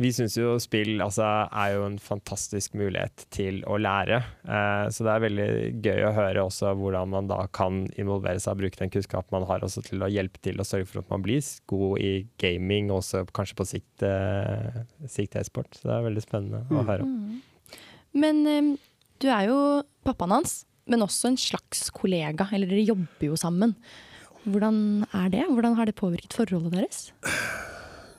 [0.00, 4.20] Vi syns jo spill altså, er jo en fantastisk mulighet til å lære.
[4.48, 5.48] Eh, så det er veldig
[5.84, 9.48] gøy å høre også hvordan man da kan involvere seg og bruke den kunnskapen man
[9.50, 12.88] har også til å hjelpe til og sørge for at man blir god i gaming,
[12.88, 15.72] og også kanskje på sikt, eh, sikt e-sport.
[15.76, 17.40] Så det er veldig spennende å høre om.
[18.16, 18.74] Men eh,
[19.20, 19.58] du er jo
[20.06, 22.48] pappaen hans, men også en slags kollega.
[22.56, 23.76] Eller dere jobber jo sammen.
[24.48, 25.44] Hvordan er det?
[25.50, 27.10] Hvordan har det påvirket forholdet deres?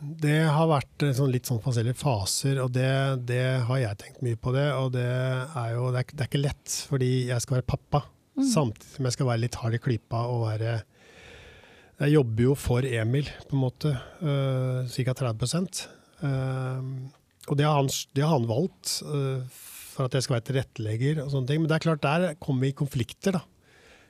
[0.01, 2.89] Det har vært eh, sånn, litt sånn forskjellige faser, og det,
[3.29, 4.53] det har jeg tenkt mye på.
[4.55, 7.69] det, Og det er jo det er, det er ikke lett, fordi jeg skal være
[7.69, 8.05] pappa.
[8.39, 10.77] Samtidig som jeg skal være litt hard i klypa og være
[11.99, 13.91] Jeg jobber jo for Emil, på en måte.
[14.23, 15.13] Uh, Ca.
[15.19, 15.67] 30
[16.23, 16.79] uh,
[17.51, 19.43] Og det har han, det har han valgt øh,
[19.91, 21.61] for at jeg skal være tilrettelegger og sånne ting.
[21.61, 23.43] Men det er klart, der kommer vi i konflikter, da.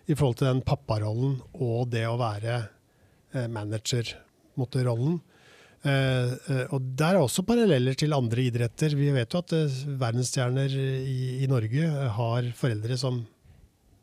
[0.07, 2.61] I forhold til den papparollen og det å være
[3.35, 5.19] uh, manager-rollen.
[5.81, 8.93] Eh, eh, og Der er også paralleller til andre idretter.
[8.97, 13.23] Vi vet jo at eh, verdensstjerner i, i Norge har foreldre som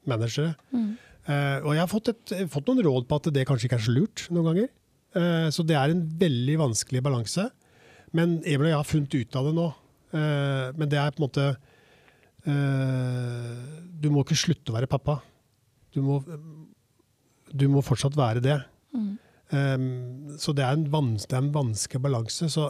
[0.09, 0.55] managere.
[0.73, 0.97] Mm.
[1.29, 3.93] og jeg har fått, et, fått noen råd på at det kanskje ikke er så
[3.93, 4.71] lurt noen ganger.
[5.53, 7.45] Så det er en veldig vanskelig balanse.
[8.17, 9.67] Men Emil og jeg har funnet ut av det nå.
[10.79, 11.45] Men det er på en måte
[14.01, 15.19] Du må ikke slutte å være pappa.
[15.93, 16.23] Du må,
[17.53, 18.57] du må fortsatt være det.
[19.51, 22.51] Um, så det er, en vans det er en vanskelig balanse.
[22.53, 22.69] Så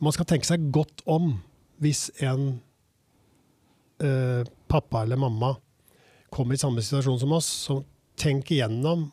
[0.00, 1.32] man skal tenke seg godt om
[1.80, 2.60] hvis en
[4.04, 5.54] uh, pappa eller mamma
[6.30, 7.48] kommer i samme situasjon som oss.
[7.68, 7.80] Så
[8.20, 9.08] tenk igjennom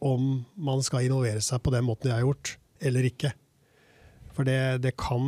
[0.00, 3.34] om man skal involvere seg på den måten jeg har gjort, eller ikke.
[4.34, 5.26] For det, det kan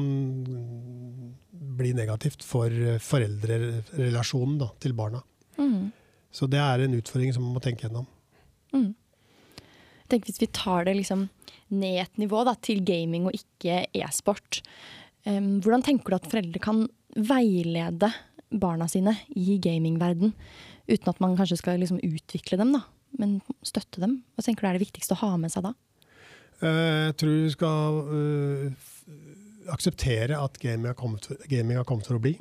[1.53, 5.21] bli negativt for foreldrerelasjonen da, til barna.
[5.59, 5.91] Mm.
[6.33, 8.07] Så det er en utfordring som man må tenke gjennom.
[8.73, 8.93] Mm.
[10.13, 11.29] Tenker Hvis vi tar det liksom
[11.73, 14.61] ned et nivå da, til gaming og ikke e-sport,
[15.25, 16.83] um, hvordan tenker du at foreldre kan
[17.17, 18.11] veilede
[18.53, 20.35] barna sine i gamingverden,
[20.91, 22.83] uten at man kanskje skal liksom utvikle dem, da,
[23.17, 24.19] men støtte dem?
[24.37, 25.73] Hva tenker du er det viktigste å ha med seg da?
[26.61, 28.93] Uh, jeg tror vi skal uh,
[29.73, 32.37] akseptere at gaming har kommet, gaming har kommet for å bli,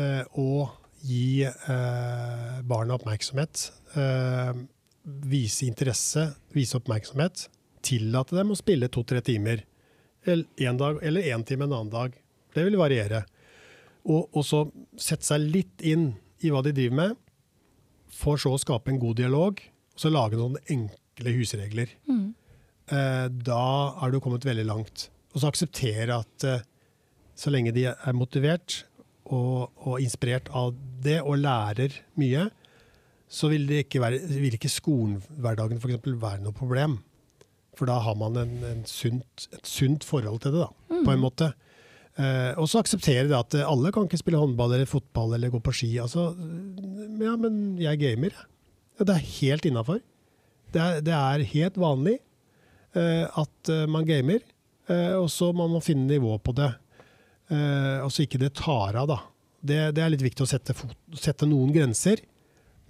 [0.00, 0.74] uh, og
[1.06, 1.46] gi
[2.66, 3.68] barna oppmerksomhet.
[5.06, 7.46] Vise interesse, vise oppmerksomhet.
[7.86, 9.62] Tillate dem å spille to-tre timer.
[10.26, 12.16] Eller én dag, eller én time en annen dag.
[12.54, 13.22] Det vil variere.
[14.06, 14.64] Og, og så
[14.98, 16.10] sette seg litt inn
[16.44, 17.14] i hva de driver med,
[18.12, 19.60] for så å skape en god dialog,
[19.94, 21.92] og så lage noen enkle husregler.
[22.08, 22.28] Mm.
[22.86, 23.62] Eh, da
[24.02, 25.08] er du kommet veldig langt.
[25.34, 26.62] Og så akseptere at eh,
[27.36, 28.84] så lenge de er motivert
[29.26, 30.72] og, og, inspirert av
[31.04, 32.46] det og lærer mye,
[33.28, 36.00] så vil, det ikke, være, vil ikke skolehverdagen f.eks.
[36.06, 37.00] være noe problem.
[37.76, 41.02] For da har man en, en sunt, et sunt forhold til det, da, mm.
[41.04, 41.50] på en måte.
[42.16, 45.60] Eh, og så akseptere det at alle kan ikke spille håndball eller fotball eller gå
[45.60, 45.90] på ski.
[46.00, 46.30] Altså,
[47.20, 48.38] ja, men jeg gamer.
[48.96, 50.00] Ja, det er helt innafor.
[50.72, 52.16] Det, det, er helt vanlig
[52.96, 54.42] eh, at uh, man gamer,
[54.90, 56.72] eh, og så må man finne nivå på det.
[57.52, 59.18] Eh, og så ikke det tar av, da.
[59.66, 60.74] Det, det er litt viktig å sette,
[61.18, 62.22] sette, noen grenser,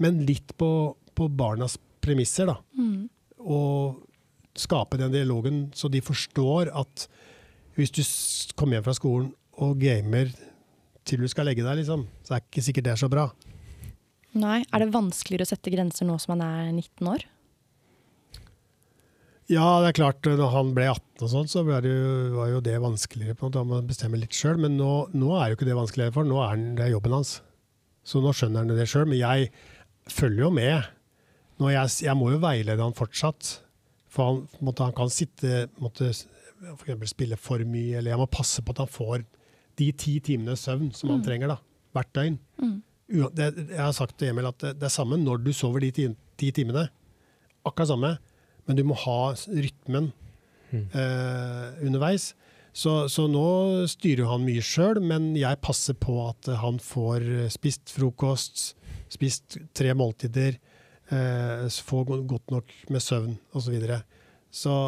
[0.03, 0.71] men litt på,
[1.17, 2.59] på barnas premisser, da.
[2.79, 3.09] Mm.
[3.47, 4.03] Og
[4.57, 7.07] skape den dialogen så de forstår at
[7.77, 8.03] hvis du
[8.57, 10.31] kommer hjem fra skolen og gamer
[11.07, 13.29] til du skal legge deg, liksom, så er det ikke sikkert det er så bra.
[14.37, 14.61] Nei.
[14.75, 17.25] Er det vanskeligere å sette grenser nå som han er 19 år?
[19.47, 20.27] Ja, det er klart.
[20.27, 23.37] Når han ble 18 og sånn, så det jo, var jo det vanskeligere.
[23.39, 24.59] på en Man bestemmer litt sjøl.
[24.59, 27.37] Men nå, nå, er jo ikke det vanskeligere for Nå er det jobben hans.
[28.07, 29.07] Så nå skjønner han det sjøl.
[29.07, 29.53] Men jeg
[30.11, 30.89] følger jo med.
[31.61, 33.57] Jeg, jeg, må jo veilede han fortsatt.
[34.13, 36.13] For han, måtte, han kan sitte måtte,
[36.81, 39.25] for spille for mye, eller jeg må passe på at han får
[39.77, 41.25] de ti timene søvn som han mm.
[41.27, 41.57] trenger da,
[41.93, 42.39] hvert døgn.
[42.63, 42.79] Mm.
[43.37, 45.91] Det, jeg har sagt til Emil at det, det er samme når du sover de
[45.95, 46.07] ti,
[46.41, 46.87] ti timene.
[47.67, 48.15] Akkurat samme
[48.67, 50.11] men du må ha rytmen
[50.73, 50.87] mm.
[50.91, 52.33] eh, underveis.
[52.77, 53.47] Så, så, nå
[53.89, 58.75] styrer han mye sjøl, men jeg passer på at han får spist frokost,
[59.09, 60.59] spist tre måltider,
[61.09, 63.79] eh, får godt nok med søvn osv.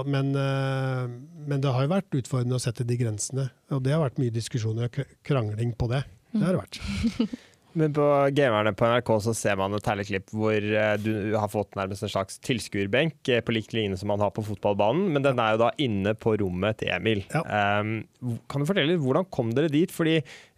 [0.04, 1.08] Men, eh,
[1.48, 3.48] men det har jo vært utfordrende å sette de grensene.
[3.72, 6.04] Og det har vært mye diskusjoner og krangling på det.
[6.32, 6.80] Det har det vært.
[7.78, 11.50] Men på Gamerne på NRK så ser man et herlig klipp hvor eh, du har
[11.52, 15.24] fått nærmest en slags tilskuerbenk eh, på lik linje som man har på fotballbanen, men
[15.24, 17.22] den er jo da inne på rommet til Emil.
[17.34, 17.44] Ja.
[17.78, 18.00] Um,
[18.50, 19.92] kan du fortelle litt, Hvordan kom dere dit?
[19.94, 20.16] Fordi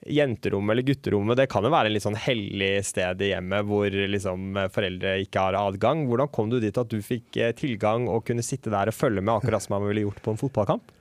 [0.08, 3.92] jenterommet eller gutterommet det kan jo være et litt sånn hellig sted i hjemmet hvor
[4.14, 6.06] liksom foreldre ikke har adgang.
[6.08, 9.24] Hvordan kom du dit at du fikk eh, tilgang og kunne sitte der og følge
[9.24, 10.96] med akkurat som man ville gjort på en fotballkamp?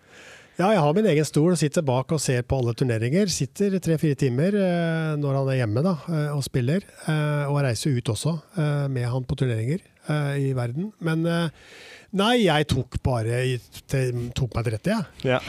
[0.60, 3.30] Ja, jeg har min egen stol, og sitter bak og ser på alle turneringer.
[3.32, 6.84] Sitter tre-fire timer eh, når han er hjemme da, eh, og spiller.
[7.08, 10.90] Eh, og reiser ut også eh, med han på turneringer eh, i verden.
[11.00, 11.72] Men eh,
[12.20, 13.40] nei, jeg tok bare
[13.88, 15.32] tok meg til rette, jeg.
[15.32, 15.40] Ja.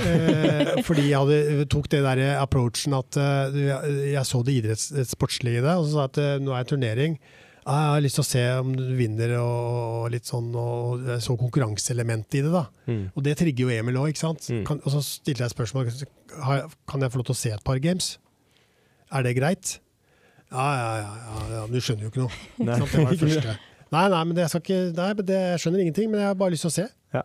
[0.87, 5.88] fordi jeg hadde, tok det der approachen at jeg så det idrettssportslige i det, og
[5.88, 7.18] så sa jeg at nå er det turnering.
[7.61, 12.38] Jeg har lyst til å se om du vinner, og litt sånn, og så konkurranseelementet
[12.40, 12.53] i det.
[12.55, 12.64] da.
[12.88, 13.03] Mm.
[13.12, 14.16] Og det trigger jo Emil òg.
[14.16, 14.64] Mm.
[14.79, 15.90] og så stilte jeg spørsmål
[16.40, 18.14] kan jeg få lov til å se et par games.
[19.12, 19.79] Er det greit?
[20.51, 22.38] Ja, ja, ja, ja, du skjønner jo ikke noe.
[22.59, 22.79] Nei.
[22.81, 23.59] Det var det første.
[23.90, 26.55] Nei, nei, men det, jeg, ikke, nei, det, jeg skjønner ingenting, men jeg har bare
[26.55, 26.87] lyst til å se.
[27.14, 27.23] Ja.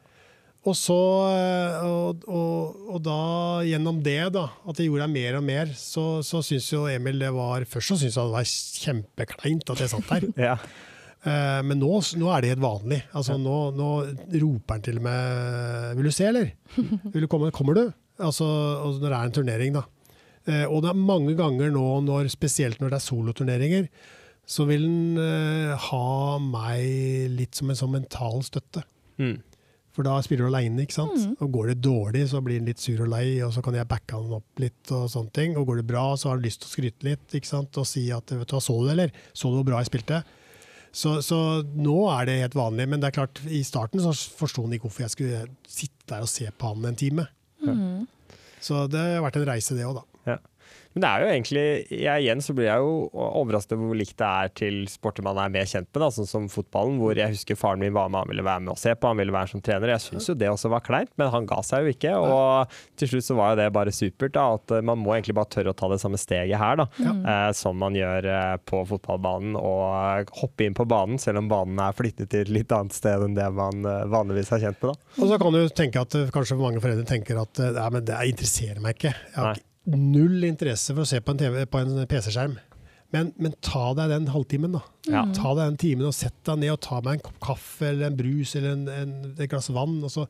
[0.66, 0.98] Og så,
[1.30, 3.20] eh, og, og, og, da,
[3.68, 7.30] gjennom det, da, at jeg gjorde mer og mer, så, så syns jo Emil det
[7.36, 8.50] var Først så syntes han det var
[8.86, 10.26] kjempekleint at jeg satt der.
[10.48, 10.56] ja.
[11.28, 13.04] uh, men nå, nå, er det helt vanlig.
[13.14, 13.44] Altså, ja.
[13.46, 13.92] nå, nå,
[14.42, 16.52] roper han til og med 'Vil du se, eller?'
[17.14, 17.86] Vil du komme, kommer du?
[18.18, 18.46] Altså,
[18.98, 19.86] når det er en turnering, da.
[20.50, 23.90] Uh, og det er mange ganger nå, når, spesielt når det er soloturneringer,
[24.50, 28.82] så vil han uh, ha meg litt som en sånn mental støtte.
[29.22, 29.38] Mm.
[29.96, 31.16] For da spiller du aleine, ikke sant.
[31.16, 31.36] Mm.
[31.40, 33.88] Og går det dårlig, så blir han litt sur og lei, og så kan jeg
[33.88, 35.56] backe han opp litt og sånne ting.
[35.56, 37.80] Og går det bra, så har han lyst til å skryte litt ikke sant?
[37.80, 39.22] og si at vet du hva, så du det, eller?
[39.32, 40.24] Så du hvor bra jeg spilte?
[40.96, 41.38] Så, så,
[41.76, 44.88] nå er det helt vanlig, men det er klart, i starten så forsto han ikke
[44.88, 47.26] hvorfor jeg skulle sitte der og se på han en time.
[47.64, 48.06] Mm.
[48.64, 50.15] Så det har vært en reise, det òg, da.
[50.96, 54.16] Men det er jo egentlig jeg, Igjen så blir jeg jo overrasket over hvor likt
[54.22, 57.02] det er til sporter man er mer kjent med, da, sånn som fotballen.
[57.02, 59.20] Hvor jeg husker faren min var med, han ville være med og se på, han
[59.20, 59.92] ville være som trener.
[59.92, 62.14] Jeg syns jo det også var kleint, men han ga seg jo ikke.
[62.24, 64.38] Og til slutt så var jo det bare supert.
[64.38, 66.88] da, At man må egentlig bare tørre å ta det samme steget her, da.
[67.04, 67.18] Ja.
[67.34, 69.60] Eh, som man gjør eh, på fotballbanen.
[69.60, 73.28] Og hoppe inn på banen, selv om banen er flyttet til et litt annet sted
[73.28, 74.96] enn det man eh, vanligvis er kjent med.
[74.96, 75.14] da.
[75.20, 78.26] Og så kan du tenke at eh, kanskje mange foreldre tenker at eh, men det
[78.32, 79.12] interesserer meg ikke.
[79.12, 82.58] Jeg har Nei null interesse for å se på en, en PC-skjerm.
[83.14, 84.82] Men, men, ta deg den halvtimen, da.
[85.08, 85.24] Ja.
[85.36, 88.10] Ta deg den timen og sett deg ned og ta meg en kopp kaffe eller
[88.10, 90.00] en brus eller en, en, et glass vann.
[90.04, 90.26] Og så,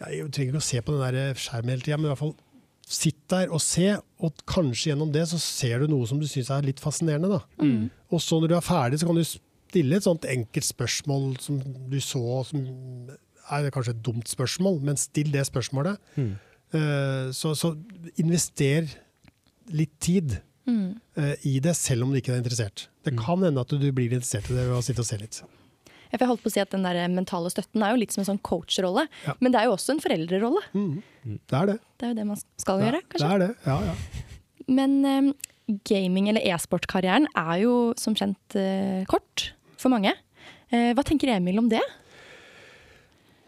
[0.00, 2.22] ja, jeg trenger ikke å se på den der skjermen hele tida, men i hvert
[2.22, 2.36] fall
[2.84, 3.88] sitt der og se.
[4.22, 7.38] Og kanskje gjennom det så ser du noe som du syns er litt fascinerende.
[7.38, 7.64] da.
[7.64, 7.90] Mm.
[8.12, 11.60] Og så når du er ferdig, så kan du stille et sånt enkelt spørsmål som
[11.90, 12.66] du så, som
[13.52, 15.98] er kanskje et dumt spørsmål, men still det spørsmålet.
[16.14, 16.34] Mm.
[16.74, 17.74] Eh, så, så,
[18.20, 18.88] invester
[19.74, 20.88] litt tid mm.
[21.14, 22.88] Eh, i det, selv om du ikke er interessert.
[23.06, 23.20] Det mm.
[23.22, 25.40] kan hende at du blir interessert i det ved å sitte og se litt.
[26.14, 28.28] Jeg holdt på å si at Den der mentale støtten er jo litt som en
[28.28, 29.34] sånn coachrolle, ja.
[29.42, 30.62] men det er jo også en foreldrerolle.
[30.74, 31.38] Mm.
[31.42, 31.80] Det er det.
[31.98, 33.24] Det er jo det man skal gjøre, kanskje.
[33.24, 34.68] Det er det, ja, ja.
[34.74, 35.32] Men um,
[35.90, 39.50] gaming- eller e-sportkarrieren er jo som kjent uh, kort
[39.80, 40.14] for mange.
[40.72, 41.82] Uh, hva tenker Emil om det?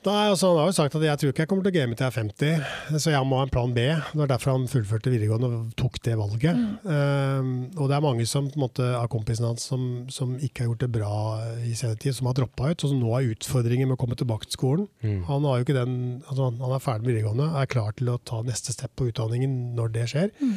[0.06, 1.96] Nei, altså, Han har jo sagt at jeg tror ikke jeg kommer til å game
[1.96, 3.86] til jeg er 50, så jeg må ha en plan B.
[3.90, 6.60] Det var derfor han fullførte videregående og tok det valget.
[6.60, 6.76] Mm.
[6.86, 9.82] Um, og det er mange som, måte, av kompisene hans som,
[10.12, 11.16] som, ikke har gjort det bra
[11.64, 14.18] i senere tid, som har droppa ut, og som nå har utfordringer med å komme
[14.18, 14.86] tilbake til skolen.
[15.02, 15.24] Mm.
[15.30, 15.98] Han, har jo ikke den,
[16.28, 19.58] altså, han er ferdig med videregående, er klar til å ta neste step på utdanningen
[19.78, 20.30] når det skjer.
[20.38, 20.54] Mm.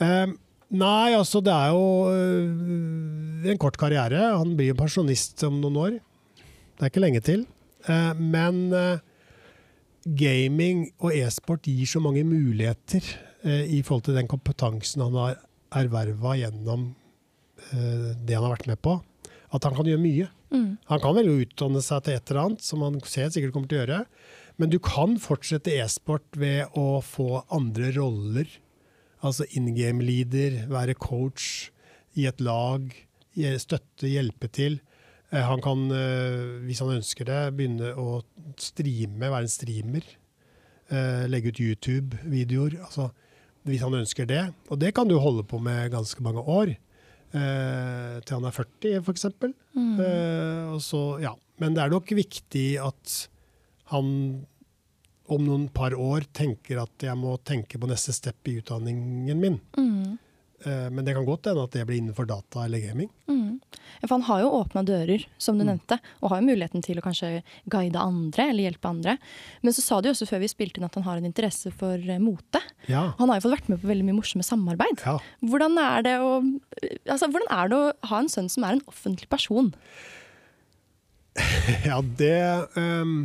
[0.00, 0.34] Um,
[0.80, 1.84] nei, altså det er jo
[2.14, 4.30] øh, en kort karriere.
[4.32, 6.02] Han blir jo pensjonist om noen år.
[6.78, 7.44] Det er ikke lenge til.
[7.86, 9.02] Eh, men eh,
[10.18, 13.04] gaming og e-sport gir så mange muligheter
[13.44, 15.38] eh, i forhold til den kompetansen han har
[15.82, 16.94] erverva gjennom
[17.68, 18.92] det han har vært med på,
[19.52, 20.28] at han kan gjøre mye.
[20.54, 20.78] Mm.
[20.88, 23.80] Han kan vel utdanne seg til et eller annet, som han ser sikkert kommer til
[23.80, 23.98] å gjøre.
[24.62, 28.46] Men du kan fortsette e-sport ved å få andre roller.
[29.20, 31.68] Altså in game-leader, være coach
[32.16, 32.86] i et lag,
[33.34, 34.78] støtte, hjelpe til.
[35.30, 38.22] Eh, han kan, eh, hvis han ønsker det, begynne å
[38.60, 40.10] streame, være en streamer.
[40.88, 42.78] Eh, legge ut YouTube-videoer.
[42.80, 43.10] Altså,
[43.68, 44.54] hvis han ønsker det.
[44.72, 46.76] Og det kan du holde på med ganske mange år.
[47.28, 49.26] til han er 40, f.eks.
[49.76, 50.00] Mm.
[51.20, 51.34] ja.
[51.60, 53.28] Men det er nok viktig at
[53.92, 54.46] han
[55.28, 59.60] om noen par år tenker at jeg må tenke på neste step i utdanningen min.
[59.76, 60.16] Mm.
[60.64, 63.12] Men det kan godt hende at det blir innenfor data eller gaming.
[63.28, 63.37] Mm.
[64.02, 65.70] For han har jo åpna dører, som du mm.
[65.72, 67.40] nevnte, og har jo muligheten til å kanskje
[67.70, 69.16] guide andre eller hjelpe andre.
[69.66, 71.72] Men så sa du jo også før vi spilte inn at han har en interesse
[71.74, 72.62] for eh, mote.
[72.86, 73.08] Ja.
[73.18, 75.02] Han har jo fått vært med på veldig mye morsomme samarbeid.
[75.06, 75.16] Ja.
[75.50, 76.36] Hvordan, er det å,
[77.08, 79.72] altså, hvordan, er det å, ha en sønn som er en offentlig person?
[81.88, 82.38] ja, det
[82.74, 83.18] um,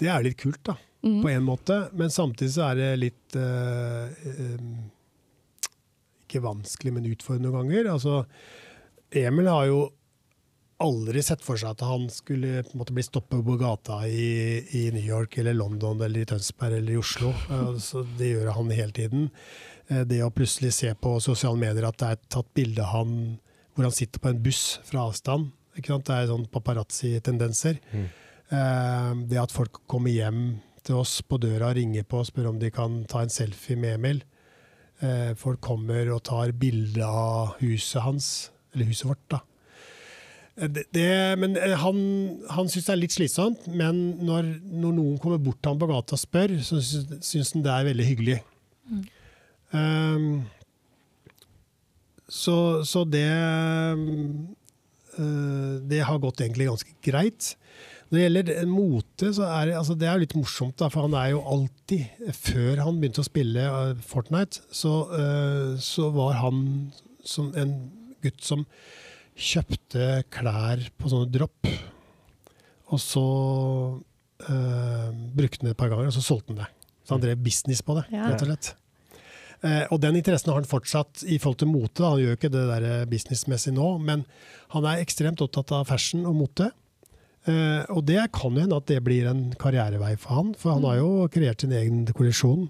[0.00, 0.78] Det er litt kult, da.
[1.00, 1.20] Mm.
[1.24, 1.82] På en måte.
[1.96, 4.10] Men samtidig så er det litt uh,
[4.54, 4.90] um,
[6.26, 7.90] ikke vanskelig, men utfordrende noen ganger.
[7.94, 8.24] Altså,
[9.16, 9.80] Emil har jo
[10.80, 15.04] aldri sett for seg at han skulle måte, bli stoppet på gata i, i, New
[15.04, 17.34] York eller London eller i Tønsberg eller i Oslo.
[17.82, 19.28] Så det gjør han hele tiden.
[19.90, 23.14] Eh, det å plutselig se på sosiale medier at det er tatt bilde av han
[23.74, 25.52] hvor han sitter på en buss fra avstand.
[25.76, 27.78] Det er sånn paparazzi-tendenser.
[27.92, 28.08] Mm.
[28.50, 32.50] Eh, det at folk kommer hjem til oss på døra, og ringer på og spør
[32.50, 34.22] om de kan ta en selfie med Emil.
[35.00, 39.40] Eh, folk kommer og tar bilde av huset hans, eller huset vårt, da.
[40.60, 41.08] Eh, det, det,
[41.40, 41.98] men eh, han,
[42.50, 45.90] han syns det er litt slitsomt, men når, når, noen kommer bort til ham på
[45.90, 48.40] gata og spør, så syns han det er veldig hyggelig.
[48.90, 49.04] Mm.
[49.70, 50.42] Um,
[52.30, 53.30] så, så, det
[55.14, 57.54] uh, Det har gått egentlig ganske greit.
[58.10, 60.74] Når det gjelder mote, så er det, altså det er litt morsomt.
[60.82, 63.68] Da, for han er jo alltid Før han begynte å spille
[64.02, 66.56] Fortnite, så, uh, så, var han
[67.26, 67.76] som en
[68.24, 68.66] gutt som
[69.40, 71.70] kjøpte klær på sånne dropp.
[72.90, 73.24] Og så
[74.00, 76.68] uh, brukte han det et par ganger, og så solgte han det.
[77.04, 78.28] Så han drev business på det, ja.
[78.30, 78.74] rett og slett.
[79.90, 82.04] og den interessen har han fortsatt i forhold til mote.
[82.04, 84.22] Han gjør ikke det der businessmessig nå, men
[84.74, 86.70] han er ekstremt opptatt av fashion og mote.
[87.48, 90.84] Uh, og det kan jo hende at det blir en karrierevei for han, for han
[90.84, 92.66] har jo kreert sin egen kollisjon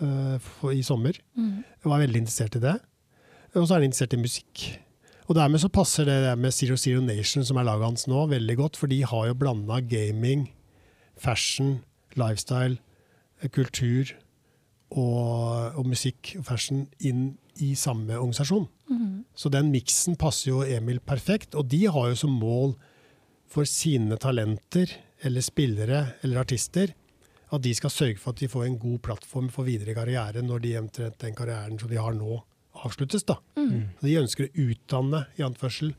[0.00, 1.18] uh, for, i sommer.
[1.36, 1.60] Mm.
[1.84, 2.78] Var veldig interessert i det.
[3.54, 4.64] Og så er han interessert i musikk.
[5.24, 8.56] Og dermed så passer det med Zero Zero Nation, som er laget hans nå, veldig
[8.60, 10.50] godt, for de har jo blanda gaming,
[11.16, 11.78] fashion,
[12.20, 12.76] lifestyle,
[13.52, 14.12] kultur
[14.90, 18.68] og, og musikk og fashion inn i samme organisasjon.
[19.34, 22.76] Så den miksen passer jo Emil perfekt, og de har jo som mål
[23.48, 24.92] for sine talenter
[25.24, 26.92] eller spillere eller artister
[27.54, 30.62] at de skal sørge for at de får en god plattform for videre karriere når
[30.64, 32.40] de eventuelt den karrieren som de har nå,
[32.84, 33.24] avsluttes.
[33.26, 33.38] da.
[33.58, 33.90] Mm.
[34.02, 35.94] de ønsker å utdanne i anførsel,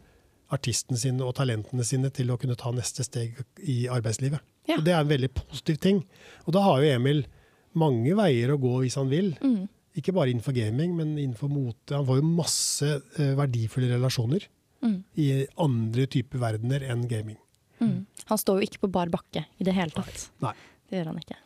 [0.53, 4.43] artistene sine og talentene sine til å kunne ta neste steg i arbeidslivet.
[4.69, 4.77] Ja.
[4.77, 6.03] Og Det er en veldig positiv ting.
[6.45, 7.25] Og da har jo Emil
[7.73, 9.33] mange veier å gå hvis han vil.
[9.95, 11.95] Ikke bare innenfor gaming, men innenfor mote.
[11.95, 14.45] Han får jo masse eh, verdifulle relasjoner
[15.17, 17.39] i andre typer verdener enn gaming.
[17.81, 18.05] Mm.
[18.29, 20.27] Han står jo ikke på bar bakke i det hele tatt.
[20.43, 20.53] Nei.
[20.85, 21.39] Det gjør han ikke.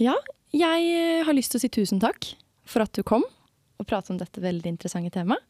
[0.00, 0.16] Ja,
[0.56, 2.34] jeg har lyst til å si tusen takk
[2.66, 3.24] for at du kom
[3.76, 5.42] og pratet om dette veldig interessante temaet.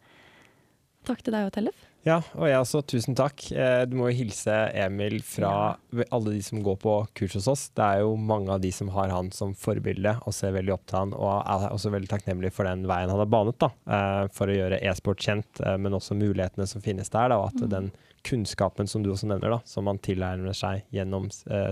[1.06, 1.82] Takk til deg og Tellef.
[2.06, 3.44] Ja, og jeg også, tusen takk.
[3.54, 5.76] Eh, Du må jo hilse Emil fra
[6.14, 7.64] alle de som går på kurs hos oss.
[7.74, 10.86] Det er jo mange av de som har han som forbilde og ser veldig opp
[10.86, 14.24] til han, og er også veldig takknemlig for den veien han har banet da, eh,
[14.34, 17.70] for å gjøre e-sport kjent, eh, men også mulighetene som finnes der, da, og at
[17.70, 17.92] den
[18.26, 21.28] kunnskapen som du også nevner, da, som man tilegner seg gjennom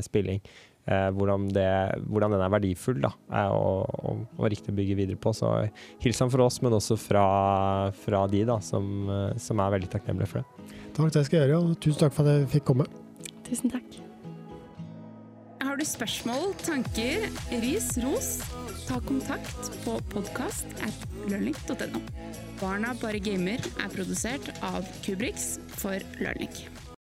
[0.06, 0.38] spilling,
[0.86, 1.68] eh, hvordan, det,
[2.08, 3.12] hvordan den er verdifull da,
[3.50, 5.34] og, og, og riktig å bygge videre på.
[5.36, 5.50] Så
[6.04, 7.26] hils han for oss, men også fra,
[8.04, 10.72] fra de da, som, eh, som er veldig takknemlige for det.
[10.94, 12.88] Takk, det skal jeg gjøre, og tusen takk for at jeg fikk komme.
[13.46, 14.00] Tusen takk.
[15.64, 17.24] Har du spørsmål, tanker,
[17.64, 18.28] ris, ros,
[18.86, 22.04] ta kontakt på podkast at learning.no.
[22.60, 26.73] Barna bare gamer er produsert av Kubrix for Learning.